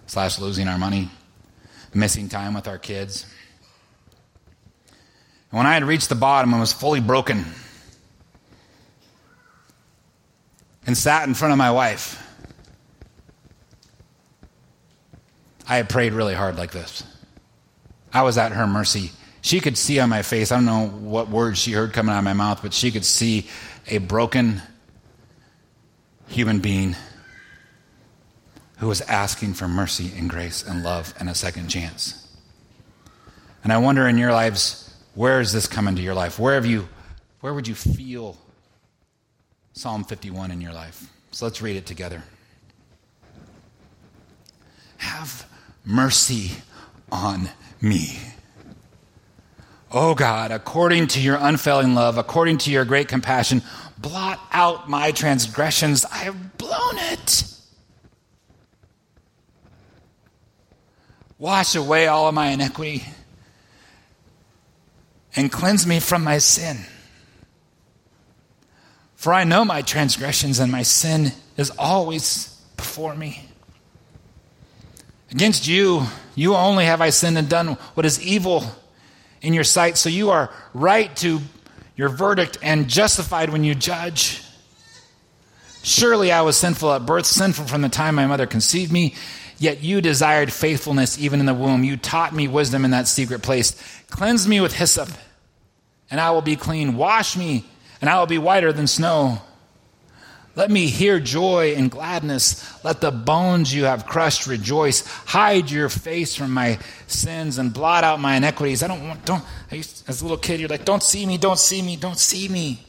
slash 0.08 0.40
losing 0.40 0.66
our 0.66 0.78
money, 0.78 1.08
missing 1.94 2.28
time 2.28 2.52
with 2.52 2.66
our 2.66 2.78
kids. 2.78 3.26
And 5.54 5.58
when 5.58 5.66
I 5.68 5.74
had 5.74 5.84
reached 5.84 6.08
the 6.08 6.16
bottom 6.16 6.52
and 6.52 6.58
was 6.58 6.72
fully 6.72 6.98
broken 6.98 7.44
and 10.84 10.98
sat 10.98 11.28
in 11.28 11.34
front 11.34 11.52
of 11.52 11.58
my 11.58 11.70
wife, 11.70 12.20
I 15.68 15.76
had 15.76 15.88
prayed 15.88 16.12
really 16.12 16.34
hard 16.34 16.56
like 16.56 16.72
this. 16.72 17.04
I 18.12 18.22
was 18.22 18.36
at 18.36 18.50
her 18.50 18.66
mercy. 18.66 19.12
She 19.42 19.60
could 19.60 19.78
see 19.78 20.00
on 20.00 20.08
my 20.08 20.22
face, 20.22 20.50
I 20.50 20.56
don't 20.56 20.64
know 20.64 20.88
what 20.88 21.28
words 21.28 21.60
she 21.60 21.70
heard 21.70 21.92
coming 21.92 22.12
out 22.12 22.18
of 22.18 22.24
my 22.24 22.32
mouth, 22.32 22.60
but 22.60 22.74
she 22.74 22.90
could 22.90 23.04
see 23.04 23.46
a 23.86 23.98
broken 23.98 24.60
human 26.26 26.58
being 26.58 26.96
who 28.78 28.88
was 28.88 29.02
asking 29.02 29.54
for 29.54 29.68
mercy 29.68 30.10
and 30.18 30.28
grace 30.28 30.64
and 30.66 30.82
love 30.82 31.14
and 31.20 31.30
a 31.30 31.34
second 31.36 31.68
chance. 31.68 32.26
And 33.62 33.72
I 33.72 33.78
wonder 33.78 34.08
in 34.08 34.18
your 34.18 34.32
lives, 34.32 34.83
where 35.14 35.40
is 35.40 35.52
this 35.52 35.66
come 35.66 35.88
into 35.88 36.02
your 36.02 36.14
life? 36.14 36.38
Where 36.38 36.54
have 36.54 36.66
you 36.66 36.88
where 37.40 37.52
would 37.52 37.68
you 37.68 37.74
feel 37.74 38.38
Psalm 39.74 40.04
51 40.04 40.50
in 40.50 40.60
your 40.60 40.72
life? 40.72 41.10
So 41.30 41.44
let's 41.46 41.60
read 41.60 41.76
it 41.76 41.84
together. 41.84 42.22
Have 44.96 45.46
mercy 45.84 46.52
on 47.12 47.50
me. 47.80 48.18
Oh 49.92 50.14
God, 50.14 50.50
according 50.50 51.08
to 51.08 51.20
your 51.20 51.36
unfailing 51.38 51.94
love, 51.94 52.18
according 52.18 52.58
to 52.58 52.70
your 52.70 52.84
great 52.84 53.08
compassion, 53.08 53.62
blot 53.98 54.40
out 54.50 54.88
my 54.88 55.12
transgressions. 55.12 56.04
I 56.06 56.18
have 56.18 56.56
blown 56.56 56.98
it. 57.12 57.44
Wash 61.38 61.74
away 61.74 62.06
all 62.06 62.26
of 62.26 62.34
my 62.34 62.48
iniquity 62.48 63.04
and 65.36 65.50
cleanse 65.50 65.86
me 65.86 66.00
from 66.00 66.24
my 66.24 66.38
sin. 66.38 66.78
For 69.16 69.32
I 69.32 69.44
know 69.44 69.64
my 69.64 69.82
transgressions 69.82 70.58
and 70.58 70.70
my 70.70 70.82
sin 70.82 71.32
is 71.56 71.70
always 71.78 72.48
before 72.76 73.14
me. 73.14 73.48
Against 75.30 75.66
you, 75.66 76.04
you 76.34 76.54
only 76.54 76.84
have 76.84 77.00
I 77.00 77.10
sinned 77.10 77.38
and 77.38 77.48
done 77.48 77.68
what 77.94 78.06
is 78.06 78.22
evil 78.22 78.64
in 79.40 79.54
your 79.54 79.64
sight, 79.64 79.96
so 79.96 80.08
you 80.08 80.30
are 80.30 80.50
right 80.72 81.14
to 81.16 81.40
your 81.96 82.08
verdict 82.08 82.58
and 82.62 82.88
justified 82.88 83.50
when 83.50 83.64
you 83.64 83.74
judge. 83.74 84.42
Surely 85.82 86.32
I 86.32 86.42
was 86.42 86.56
sinful 86.56 86.92
at 86.92 87.06
birth, 87.06 87.26
sinful 87.26 87.66
from 87.66 87.82
the 87.82 87.88
time 87.88 88.14
my 88.14 88.26
mother 88.26 88.46
conceived 88.46 88.92
me. 88.92 89.14
Yet 89.58 89.82
you 89.82 90.00
desired 90.00 90.52
faithfulness 90.52 91.18
even 91.18 91.40
in 91.40 91.46
the 91.46 91.54
womb. 91.54 91.84
You 91.84 91.96
taught 91.96 92.34
me 92.34 92.48
wisdom 92.48 92.84
in 92.84 92.90
that 92.90 93.06
secret 93.06 93.42
place. 93.42 93.76
Cleanse 94.10 94.48
me 94.48 94.60
with 94.60 94.74
hyssop, 94.74 95.08
and 96.10 96.20
I 96.20 96.30
will 96.30 96.42
be 96.42 96.56
clean. 96.56 96.96
Wash 96.96 97.36
me, 97.36 97.64
and 98.00 98.08
I 98.10 98.18
will 98.18 98.26
be 98.26 98.38
whiter 98.38 98.72
than 98.72 98.86
snow. 98.86 99.40
Let 100.56 100.70
me 100.70 100.86
hear 100.86 101.18
joy 101.18 101.74
and 101.76 101.90
gladness. 101.90 102.84
Let 102.84 103.00
the 103.00 103.10
bones 103.10 103.74
you 103.74 103.84
have 103.84 104.06
crushed 104.06 104.46
rejoice. 104.46 105.04
Hide 105.06 105.68
your 105.68 105.88
face 105.88 106.36
from 106.36 106.52
my 106.52 106.78
sins 107.08 107.58
and 107.58 107.72
blot 107.72 108.04
out 108.04 108.20
my 108.20 108.36
iniquities. 108.36 108.82
I 108.82 108.86
don't 108.86 109.08
want, 109.08 109.24
don't, 109.24 109.44
used, 109.72 110.08
as 110.08 110.20
a 110.20 110.24
little 110.24 110.38
kid, 110.38 110.60
you're 110.60 110.68
like, 110.68 110.84
don't 110.84 111.02
see 111.02 111.26
me, 111.26 111.38
don't 111.38 111.58
see 111.58 111.82
me, 111.82 111.96
don't 111.96 112.18
see 112.18 112.48
me. 112.48 112.84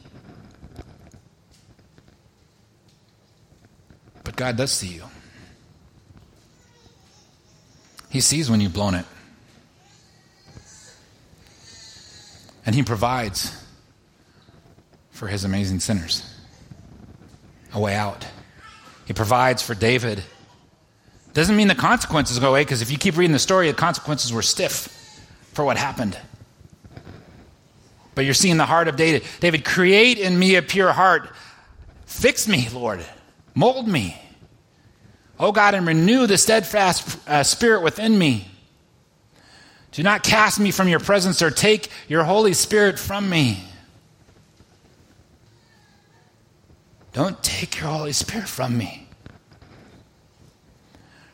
But 4.22 4.36
God 4.36 4.56
does 4.56 4.70
see 4.70 4.88
you. 4.88 5.02
He 8.10 8.20
sees 8.20 8.48
when 8.48 8.60
you've 8.60 8.74
blown 8.74 8.94
it. 8.94 9.04
And 12.66 12.74
He 12.74 12.82
provides 12.82 13.64
for 15.10 15.28
His 15.28 15.44
amazing 15.44 15.80
sinners 15.80 16.28
a 17.72 17.80
way 17.80 17.94
out. 17.94 18.26
He 19.06 19.12
provides 19.12 19.62
for 19.62 19.74
David. 19.74 20.22
Doesn't 21.32 21.56
mean 21.56 21.68
the 21.68 21.74
consequences 21.74 22.38
go 22.38 22.50
away, 22.50 22.62
because 22.62 22.82
if 22.82 22.90
you 22.90 22.98
keep 22.98 23.16
reading 23.16 23.32
the 23.32 23.38
story, 23.38 23.68
the 23.68 23.76
consequences 23.76 24.32
were 24.32 24.42
stiff 24.42 25.20
for 25.52 25.64
what 25.64 25.76
happened. 25.76 26.18
But 28.14 28.24
you're 28.24 28.34
seeing 28.34 28.56
the 28.56 28.64
heart 28.64 28.88
of 28.88 28.96
David. 28.96 29.24
David, 29.40 29.64
create 29.64 30.18
in 30.18 30.38
me 30.38 30.56
a 30.56 30.62
pure 30.62 30.92
heart. 30.92 31.28
Fix 32.06 32.48
me, 32.48 32.68
Lord. 32.72 33.04
Mold 33.54 33.86
me. 33.86 34.20
Oh 35.38 35.52
God, 35.52 35.74
and 35.74 35.86
renew 35.86 36.26
the 36.26 36.38
steadfast 36.38 37.18
uh, 37.28 37.42
spirit 37.42 37.82
within 37.82 38.18
me. 38.18 38.48
Do 39.92 40.02
not 40.02 40.22
cast 40.22 40.60
me 40.60 40.70
from 40.70 40.88
your 40.88 41.00
presence 41.00 41.40
or 41.40 41.50
take 41.50 41.88
your 42.08 42.24
Holy 42.24 42.52
Spirit 42.52 42.98
from 42.98 43.30
me. 43.30 43.64
Don't 47.12 47.42
take 47.42 47.80
your 47.80 47.88
Holy 47.88 48.12
Spirit 48.12 48.46
from 48.46 48.76
me. 48.76 49.08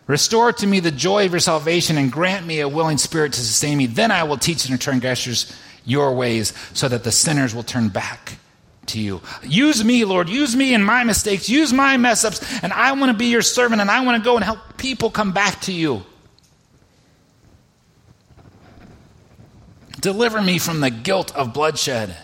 Restore 0.06 0.52
to 0.52 0.66
me 0.66 0.80
the 0.80 0.90
joy 0.90 1.26
of 1.26 1.32
your 1.32 1.40
salvation 1.40 1.96
and 1.96 2.12
grant 2.12 2.46
me 2.46 2.60
a 2.60 2.68
willing 2.68 2.98
spirit 2.98 3.32
to 3.32 3.40
sustain 3.40 3.78
me. 3.78 3.86
Then 3.86 4.10
I 4.10 4.24
will 4.24 4.36
teach 4.36 4.64
the 4.64 4.78
transgressors 4.78 5.56
your 5.84 6.14
ways 6.14 6.52
so 6.72 6.88
that 6.88 7.02
the 7.02 7.12
sinners 7.12 7.54
will 7.54 7.62
turn 7.62 7.88
back 7.88 8.36
to 8.86 9.00
you. 9.00 9.20
Use 9.42 9.84
me, 9.84 10.04
Lord. 10.04 10.28
Use 10.28 10.54
me 10.54 10.74
in 10.74 10.82
my 10.82 11.02
mistakes. 11.04 11.48
Use 11.48 11.72
my 11.72 11.96
mess 11.96 12.24
ups. 12.24 12.62
And 12.62 12.72
I 12.72 12.92
want 12.92 13.10
to 13.10 13.18
be 13.18 13.26
your 13.26 13.42
servant 13.42 13.80
and 13.80 13.90
I 13.90 14.04
want 14.04 14.22
to 14.22 14.24
go 14.24 14.36
and 14.36 14.44
help 14.44 14.58
people 14.76 15.10
come 15.10 15.32
back 15.32 15.60
to 15.62 15.72
you. 15.72 16.04
Deliver 20.02 20.42
me 20.42 20.58
from 20.58 20.80
the 20.80 20.90
guilt 20.90 21.34
of 21.34 21.54
bloodshed. 21.54 22.14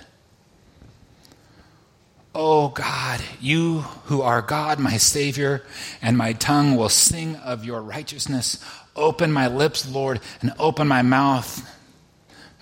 Oh 2.34 2.68
God, 2.68 3.20
you 3.40 3.80
who 4.04 4.20
are 4.20 4.42
God, 4.42 4.78
my 4.78 4.96
Savior, 4.96 5.64
and 6.02 6.18
my 6.18 6.34
tongue 6.34 6.76
will 6.76 6.88
sing 6.88 7.36
of 7.36 7.64
your 7.64 7.80
righteousness. 7.80 8.62
Open 8.94 9.32
my 9.32 9.48
lips, 9.48 9.90
Lord, 9.90 10.20
and 10.42 10.52
open 10.58 10.86
my 10.86 11.02
mouth. 11.02 11.68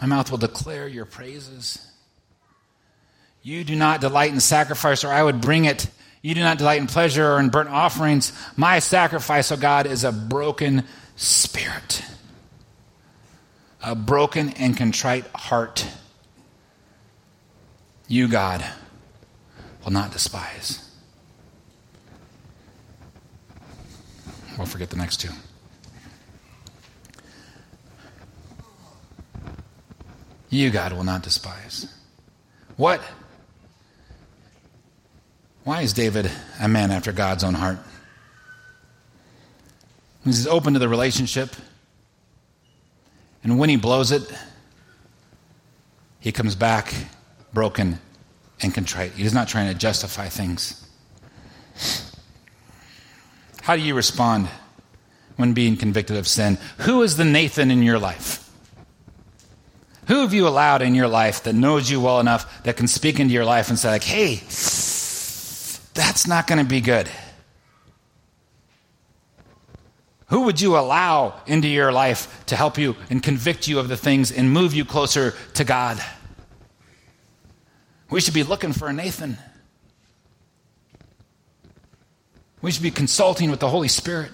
My 0.00 0.06
mouth 0.06 0.30
will 0.30 0.38
declare 0.38 0.86
your 0.86 1.06
praises. 1.06 1.78
You 3.42 3.64
do 3.64 3.74
not 3.74 4.00
delight 4.00 4.32
in 4.32 4.40
sacrifice, 4.40 5.02
or 5.02 5.08
I 5.08 5.22
would 5.22 5.40
bring 5.40 5.64
it. 5.64 5.88
You 6.20 6.34
do 6.34 6.40
not 6.40 6.58
delight 6.58 6.80
in 6.80 6.88
pleasure 6.88 7.32
or 7.32 7.40
in 7.40 7.48
burnt 7.48 7.70
offerings. 7.70 8.32
My 8.56 8.80
sacrifice, 8.80 9.50
O 9.50 9.54
oh 9.54 9.58
God, 9.58 9.86
is 9.86 10.04
a 10.04 10.12
broken 10.12 10.84
spirit, 11.16 12.04
a 13.86 13.94
broken 13.94 14.50
and 14.50 14.76
contrite 14.76 15.24
heart. 15.28 15.86
You, 18.08 18.26
God, 18.26 18.64
will 19.84 19.92
not 19.92 20.10
despise. 20.10 20.90
We'll 24.58 24.66
forget 24.66 24.90
the 24.90 24.96
next 24.96 25.18
two. 25.18 25.30
You, 30.50 30.70
God, 30.70 30.92
will 30.92 31.04
not 31.04 31.22
despise. 31.22 31.86
What? 32.76 33.00
Why 35.62 35.82
is 35.82 35.92
David 35.92 36.28
a 36.60 36.66
man 36.66 36.90
after 36.90 37.12
God's 37.12 37.44
own 37.44 37.54
heart? 37.54 37.78
He's 40.24 40.48
open 40.48 40.72
to 40.72 40.80
the 40.80 40.88
relationship. 40.88 41.54
And 43.46 43.60
when 43.60 43.68
he 43.68 43.76
blows 43.76 44.10
it, 44.10 44.22
he 46.18 46.32
comes 46.32 46.56
back 46.56 46.92
broken 47.52 48.00
and 48.60 48.74
contrite. 48.74 49.12
He's 49.12 49.32
not 49.32 49.46
trying 49.46 49.72
to 49.72 49.78
justify 49.78 50.28
things. 50.28 50.84
How 53.62 53.76
do 53.76 53.82
you 53.82 53.94
respond 53.94 54.48
when 55.36 55.52
being 55.52 55.76
convicted 55.76 56.16
of 56.16 56.26
sin? 56.26 56.58
Who 56.78 57.04
is 57.04 57.16
the 57.16 57.24
Nathan 57.24 57.70
in 57.70 57.84
your 57.84 58.00
life? 58.00 58.50
Who 60.08 60.22
have 60.22 60.34
you 60.34 60.48
allowed 60.48 60.82
in 60.82 60.96
your 60.96 61.06
life 61.06 61.44
that 61.44 61.54
knows 61.54 61.88
you 61.88 62.00
well 62.00 62.18
enough 62.18 62.64
that 62.64 62.76
can 62.76 62.88
speak 62.88 63.20
into 63.20 63.32
your 63.32 63.44
life 63.44 63.68
and 63.68 63.78
say, 63.78 63.90
like, 63.90 64.02
hey, 64.02 64.38
that's 65.94 66.26
not 66.26 66.48
going 66.48 66.58
to 66.58 66.68
be 66.68 66.80
good? 66.80 67.08
Who 70.28 70.42
would 70.42 70.60
you 70.60 70.76
allow 70.76 71.40
into 71.46 71.68
your 71.68 71.92
life 71.92 72.44
to 72.46 72.56
help 72.56 72.78
you 72.78 72.96
and 73.10 73.22
convict 73.22 73.68
you 73.68 73.78
of 73.78 73.88
the 73.88 73.96
things 73.96 74.32
and 74.32 74.50
move 74.50 74.74
you 74.74 74.84
closer 74.84 75.34
to 75.54 75.64
God? 75.64 76.02
We 78.10 78.20
should 78.20 78.34
be 78.34 78.42
looking 78.42 78.72
for 78.72 78.88
a 78.88 78.92
Nathan. 78.92 79.38
We 82.60 82.72
should 82.72 82.82
be 82.82 82.90
consulting 82.90 83.50
with 83.50 83.60
the 83.60 83.68
Holy 83.68 83.88
Spirit. 83.88 84.32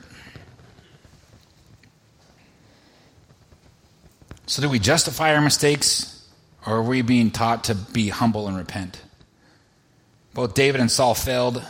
So, 4.46 4.62
do 4.62 4.68
we 4.68 4.78
justify 4.78 5.34
our 5.34 5.40
mistakes, 5.40 6.28
or 6.66 6.76
are 6.76 6.82
we 6.82 7.02
being 7.02 7.30
taught 7.30 7.64
to 7.64 7.74
be 7.74 8.08
humble 8.08 8.48
and 8.48 8.56
repent? 8.56 9.00
Both 10.34 10.54
David 10.54 10.80
and 10.80 10.90
Saul 10.90 11.14
failed. 11.14 11.62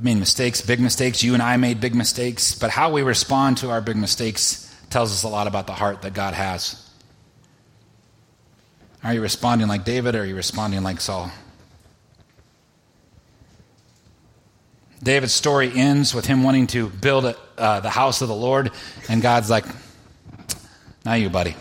They 0.00 0.14
made 0.14 0.18
mistakes, 0.18 0.62
big 0.62 0.80
mistakes. 0.80 1.22
You 1.22 1.34
and 1.34 1.42
I 1.42 1.58
made 1.58 1.80
big 1.80 1.94
mistakes. 1.94 2.54
But 2.54 2.70
how 2.70 2.90
we 2.90 3.02
respond 3.02 3.58
to 3.58 3.70
our 3.70 3.82
big 3.82 3.96
mistakes 3.96 4.74
tells 4.88 5.12
us 5.12 5.24
a 5.24 5.28
lot 5.28 5.46
about 5.46 5.66
the 5.66 5.74
heart 5.74 6.02
that 6.02 6.14
God 6.14 6.32
has. 6.32 6.88
Are 9.04 9.12
you 9.12 9.20
responding 9.20 9.68
like 9.68 9.84
David 9.84 10.14
or 10.14 10.22
are 10.22 10.24
you 10.24 10.36
responding 10.36 10.82
like 10.82 11.00
Saul? 11.00 11.30
David's 15.02 15.34
story 15.34 15.70
ends 15.74 16.14
with 16.14 16.26
him 16.26 16.42
wanting 16.42 16.66
to 16.68 16.88
build 16.88 17.24
a, 17.26 17.36
uh, 17.56 17.80
the 17.80 17.90
house 17.90 18.20
of 18.20 18.28
the 18.28 18.34
Lord, 18.34 18.70
and 19.08 19.22
God's 19.22 19.48
like, 19.48 19.64
Now 21.06 21.14
you, 21.14 21.30
buddy. 21.30 21.56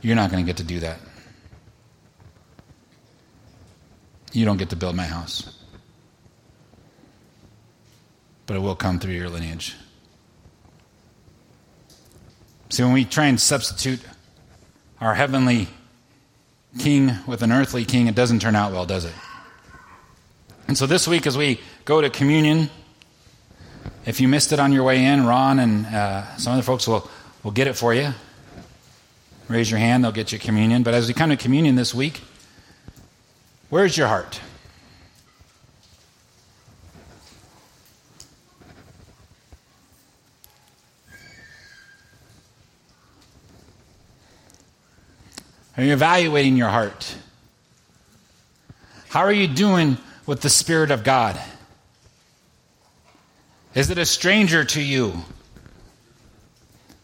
You're 0.00 0.14
not 0.14 0.30
going 0.30 0.44
to 0.44 0.46
get 0.46 0.58
to 0.58 0.64
do 0.64 0.80
that. 0.80 0.98
You 4.32 4.44
don't 4.44 4.58
get 4.58 4.70
to 4.70 4.76
build 4.76 4.94
my 4.94 5.06
house. 5.06 5.53
But 8.46 8.56
it 8.56 8.60
will 8.60 8.76
come 8.76 8.98
through 8.98 9.14
your 9.14 9.28
lineage. 9.28 9.74
See, 12.68 12.82
when 12.82 12.92
we 12.92 13.04
try 13.04 13.26
and 13.26 13.40
substitute 13.40 14.00
our 15.00 15.14
heavenly 15.14 15.68
king 16.78 17.12
with 17.26 17.42
an 17.42 17.52
earthly 17.52 17.84
king, 17.84 18.06
it 18.06 18.14
doesn't 18.14 18.40
turn 18.40 18.56
out 18.56 18.72
well, 18.72 18.86
does 18.86 19.04
it? 19.04 19.14
And 20.66 20.76
so 20.76 20.86
this 20.86 21.06
week, 21.06 21.26
as 21.26 21.36
we 21.36 21.60
go 21.84 22.00
to 22.00 22.10
communion, 22.10 22.70
if 24.06 24.20
you 24.20 24.28
missed 24.28 24.52
it 24.52 24.58
on 24.58 24.72
your 24.72 24.82
way 24.82 25.04
in, 25.04 25.26
Ron 25.26 25.58
and 25.58 25.86
uh, 25.86 26.36
some 26.36 26.54
other 26.54 26.62
folks 26.62 26.88
will, 26.88 27.08
will 27.42 27.52
get 27.52 27.66
it 27.66 27.74
for 27.74 27.94
you. 27.94 28.12
Raise 29.48 29.70
your 29.70 29.78
hand, 29.78 30.04
they'll 30.04 30.12
get 30.12 30.32
you 30.32 30.38
communion. 30.38 30.82
But 30.82 30.94
as 30.94 31.06
we 31.06 31.14
come 31.14 31.30
to 31.30 31.36
communion 31.36 31.76
this 31.76 31.94
week, 31.94 32.22
where's 33.68 33.96
your 33.96 34.08
heart? 34.08 34.40
Are 45.76 45.82
you 45.82 45.92
evaluating 45.92 46.56
your 46.56 46.68
heart? 46.68 47.16
How 49.08 49.20
are 49.20 49.32
you 49.32 49.48
doing 49.48 49.98
with 50.26 50.40
the 50.40 50.48
Spirit 50.48 50.90
of 50.90 51.04
God? 51.04 51.40
Is 53.74 53.90
it 53.90 53.98
a 53.98 54.06
stranger 54.06 54.64
to 54.64 54.80
you? 54.80 55.24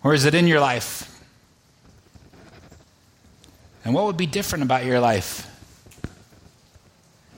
Or 0.05 0.14
is 0.14 0.25
it 0.25 0.35
in 0.35 0.47
your 0.47 0.61
life? 0.61 1.07
And 3.85 3.95
what 3.95 4.05
would 4.07 4.16
be 4.16 4.27
different 4.27 4.62
about 4.64 4.85
your 4.85 5.01
life 5.01 5.47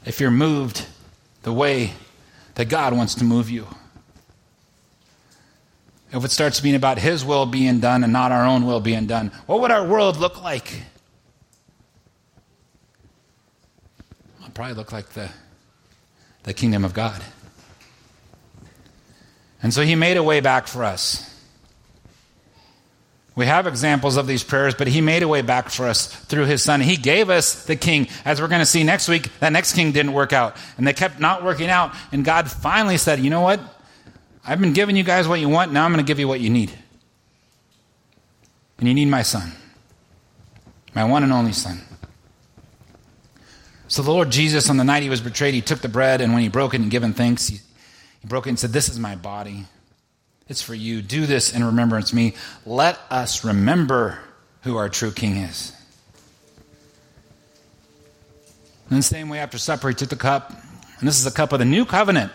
if 0.05 0.21
you're 0.21 0.31
moved 0.31 0.87
the 1.43 1.53
way 1.53 1.95
that 2.57 2.67
God 2.67 2.95
wants 2.95 3.15
to 3.17 3.25
move 3.25 3.49
you? 3.49 3.67
If 6.13 6.25
it 6.25 6.31
starts 6.31 6.61
being 6.61 6.75
about 6.75 6.99
His 6.99 7.25
will 7.25 7.47
being 7.47 7.81
done 7.81 8.05
and 8.05 8.13
not 8.13 8.33
our 8.33 8.45
own 8.45 8.67
will 8.67 8.81
being 8.81 9.07
done, 9.07 9.33
what 9.47 9.61
would 9.61 9.71
our 9.71 9.87
world 9.87 10.19
look 10.19 10.43
like? 10.43 10.83
Probably 14.55 14.75
look 14.75 14.93
like 14.93 15.11
the, 15.11 15.31
the 16.45 16.55
kingdom 16.55 16.85
of 16.85 16.95
God. 16.95 17.23
And 19.63 19.73
so 19.73 19.83
He 19.83 19.95
made 19.95 20.17
a 20.17 20.23
way 20.23 20.41
back 20.41 20.67
for 20.67 20.85
us. 20.85 21.29
We 23.35 23.47
have 23.47 23.67
examples 23.67 24.17
of 24.17 24.27
these 24.27 24.45
prayers, 24.45 24.75
but 24.75 24.87
he 24.87 25.01
made 25.01 25.23
a 25.23 25.29
way 25.29 25.41
back 25.41 25.71
for 25.71 25.87
us 25.87 26.07
through 26.07 26.45
his 26.45 26.63
son. 26.63 26.83
He 26.83 26.97
gave 26.97 27.31
us 27.31 27.65
the 27.65 27.77
king. 27.77 28.09
As 28.27 28.41
we're 28.41 28.49
going 28.49 28.61
to 28.61 28.67
see 28.67 28.85
next 28.85 29.09
week, 29.09 29.29
that 29.41 29.53
next 29.53 29.75
king 29.75 29.93
didn't 29.93 30.13
work 30.13 30.35
out. 30.35 30.55
And 30.77 30.87
they 30.87 30.93
kept 30.93 31.19
not 31.19 31.43
working 31.43 31.71
out. 31.71 31.95
And 32.13 32.25
God 32.25 32.51
finally 32.51 32.99
said, 32.99 33.21
You 33.21 33.31
know 33.31 33.41
what? 33.41 33.61
I've 34.45 34.61
been 34.61 34.75
giving 34.75 34.97
you 34.97 35.03
guys 35.03 35.27
what 35.27 35.41
you 35.41 35.49
want. 35.49 35.73
Now 35.73 35.85
I'm 35.85 35.93
going 35.93 36.05
to 36.05 36.07
give 36.09 36.19
you 36.19 36.29
what 36.29 36.41
you 36.41 36.51
need. 36.51 36.73
And 38.79 38.89
you 38.89 38.95
need 38.95 39.07
my 39.07 39.23
son, 39.23 39.53
my 40.95 41.05
one 41.05 41.23
and 41.23 41.33
only 41.33 41.53
son. 41.53 41.81
So 43.93 44.01
the 44.01 44.11
Lord 44.11 44.31
Jesus, 44.31 44.71
on 44.71 44.79
the 44.79 44.85
night 44.85 45.03
he 45.03 45.11
was 45.11 45.21
betrayed, 45.21 45.53
he 45.53 45.61
took 45.61 45.81
the 45.81 45.89
bread, 45.89 46.23
and 46.23 46.33
when 46.33 46.41
he 46.41 46.49
broke 46.49 46.73
it 46.73 46.81
and 46.81 46.91
given 46.91 47.13
thanks, 47.13 47.49
he, 47.49 47.59
he 48.23 48.27
broke 48.27 48.47
it 48.47 48.49
and 48.49 48.59
said, 48.59 48.71
This 48.73 48.89
is 48.89 48.99
my 48.99 49.17
body 49.17 49.67
it's 50.49 50.63
for 50.63 50.75
you. 50.75 51.03
Do 51.03 51.27
this 51.27 51.55
in 51.55 51.63
remembrance 51.63 52.11
of 52.11 52.17
me. 52.17 52.33
Let 52.65 52.99
us 53.11 53.45
remember 53.45 54.19
who 54.63 54.79
our 54.79 54.89
true 54.89 55.11
King 55.11 55.37
is. 55.37 55.77
In 58.91 58.97
the 58.97 59.03
same 59.03 59.29
way, 59.29 59.41
after 59.41 59.59
supper, 59.59 59.91
he 59.91 59.95
took 59.95 60.09
the 60.09 60.17
cup, 60.17 60.51
and 60.99 61.07
this 61.07 61.19
is 61.19 61.25
the 61.25 61.31
cup 61.31 61.53
of 61.53 61.59
the 61.59 61.67
new 61.67 61.85
covenant. 61.85 62.33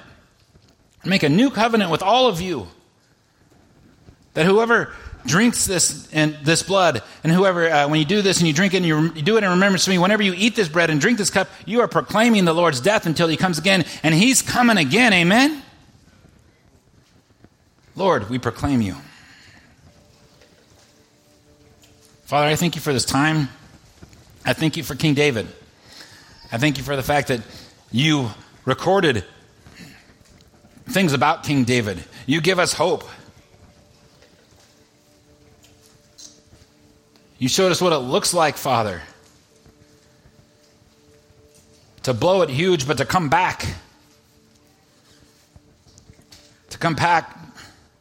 I 1.04 1.08
make 1.08 1.24
a 1.24 1.30
new 1.30 1.50
covenant 1.50 1.90
with 1.90 2.04
all 2.04 2.28
of 2.28 2.40
you. 2.40 2.68
That 4.36 4.46
whoever 4.46 4.94
drinks 5.26 5.66
this 5.66 6.12
and 6.14 6.38
this 6.44 6.64
blood, 6.64 7.04
and 7.24 7.32
whoever, 7.32 7.70
uh, 7.70 7.88
when 7.88 8.00
you 8.00 8.06
do 8.06 8.22
this 8.22 8.40
and 8.40 8.48
you 8.48 8.54
drink 8.54 8.74
it 8.74 8.78
and 8.78 8.86
you, 8.86 9.14
you 9.14 9.22
do 9.22 9.38
it 9.38 9.44
in 9.44 9.50
remembrance 9.50 9.88
of 9.88 9.92
me, 9.92 9.98
whenever 9.98 10.24
you 10.24 10.34
eat 10.36 10.56
this 10.56 10.70
bread 10.70 10.90
and 10.90 11.02
drink 11.02 11.18
this 11.18 11.30
cup, 11.30 11.50
you 11.66 11.82
are 11.82 11.88
proclaiming 11.88 12.46
the 12.46 12.54
Lord's 12.54 12.80
death 12.80 13.06
until 13.06 13.28
he 13.28 13.38
comes 13.38 13.58
again, 13.58 13.86
and 14.04 14.16
he's 14.16 14.42
coming 14.42 14.78
again. 14.78 15.14
Amen? 15.14 15.62
Lord, 17.96 18.30
we 18.30 18.38
proclaim 18.38 18.82
you. 18.82 18.96
Father, 22.26 22.48
I 22.48 22.56
thank 22.56 22.76
you 22.76 22.82
for 22.82 22.94
this 22.94 23.06
time. 23.06 23.50
I 24.46 24.54
thank 24.54 24.78
you 24.78 24.84
for 24.84 24.96
King 24.96 25.14
David. 25.14 25.48
I 26.52 26.58
thank 26.58 26.78
you 26.78 26.84
for 26.84 26.96
the 26.96 27.04
fact 27.04 27.30
that 27.30 27.42
you 27.92 28.30
recorded 28.66 29.24
things 30.90 31.14
about 31.14 31.44
King 31.44 31.64
David. 31.64 32.04
You 32.26 32.40
give 32.42 32.60
us 32.60 32.74
hope. 32.74 33.04
You 37.40 37.48
showed 37.48 37.72
us 37.72 37.82
what 37.82 37.94
it 37.94 37.98
looks 37.98 38.34
like, 38.34 38.58
Father. 38.58 39.02
To 42.04 42.14
blow 42.14 42.42
it 42.42 42.50
huge, 42.50 42.88
but 42.88 42.98
to 42.98 43.06
come 43.06 43.30
back. 43.30 43.66
To 46.70 46.78
come 46.78 46.96
back 46.96 47.38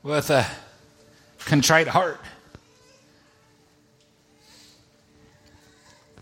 with 0.03 0.31
a 0.31 0.47
contrite 1.41 1.89
heart. 1.89 2.21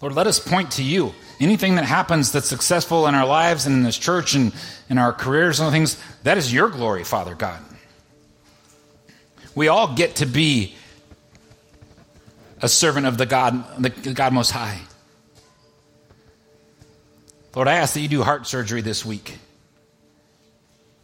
Lord, 0.00 0.14
let 0.14 0.26
us 0.26 0.38
point 0.38 0.72
to 0.72 0.82
you. 0.82 1.14
Anything 1.40 1.76
that 1.76 1.84
happens 1.84 2.32
that's 2.32 2.48
successful 2.48 3.06
in 3.06 3.14
our 3.14 3.26
lives 3.26 3.66
and 3.66 3.76
in 3.76 3.82
this 3.84 3.96
church 3.96 4.34
and 4.34 4.52
in 4.88 4.98
our 4.98 5.12
careers 5.12 5.60
and 5.60 5.70
things, 5.70 6.02
that 6.24 6.36
is 6.36 6.52
your 6.52 6.68
glory, 6.68 7.04
Father 7.04 7.34
God. 7.34 7.60
We 9.54 9.68
all 9.68 9.94
get 9.94 10.16
to 10.16 10.26
be 10.26 10.74
a 12.60 12.68
servant 12.68 13.06
of 13.06 13.18
the 13.18 13.26
God, 13.26 13.82
the 13.82 13.90
God 13.90 14.32
Most 14.32 14.50
High. 14.50 14.80
Lord, 17.54 17.68
I 17.68 17.74
ask 17.74 17.94
that 17.94 18.00
you 18.00 18.08
do 18.08 18.22
heart 18.22 18.46
surgery 18.46 18.80
this 18.80 19.04
week. 19.04 19.36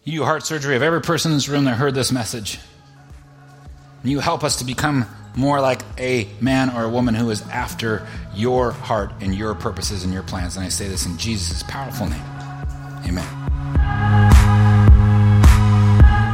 You 0.05 0.21
do 0.21 0.25
heart 0.25 0.45
surgery 0.45 0.77
of 0.77 0.83
every 0.83 1.01
person 1.01 1.31
in 1.33 1.37
this 1.37 1.49
room 1.49 1.65
that 1.67 1.75
heard 1.75 1.95
this 1.95 2.11
message. 2.11 2.59
And 4.03 4.11
you 4.11 4.21
help 4.21 4.43
us 4.43 4.57
to 4.57 4.65
become 4.65 5.07
more 5.37 5.61
like 5.61 5.83
a 5.99 6.29
man 6.41 6.71
or 6.71 6.85
a 6.85 6.89
woman 6.89 7.15
who 7.15 7.31
is 7.31 7.43
after 7.43 8.07
your 8.35 8.73
heart 8.73 9.13
and 9.21 9.35
your 9.35 9.55
purposes 9.55 10.03
and 10.03 10.13
your 10.13 10.23
plans. 10.23 10.57
And 10.57 10.65
I 10.65 10.69
say 10.69 10.89
this 10.89 11.07
in 11.07 11.17
Jesus' 11.19 11.63
powerful 11.63 12.07
name. 12.07 12.25
Amen. 13.07 13.50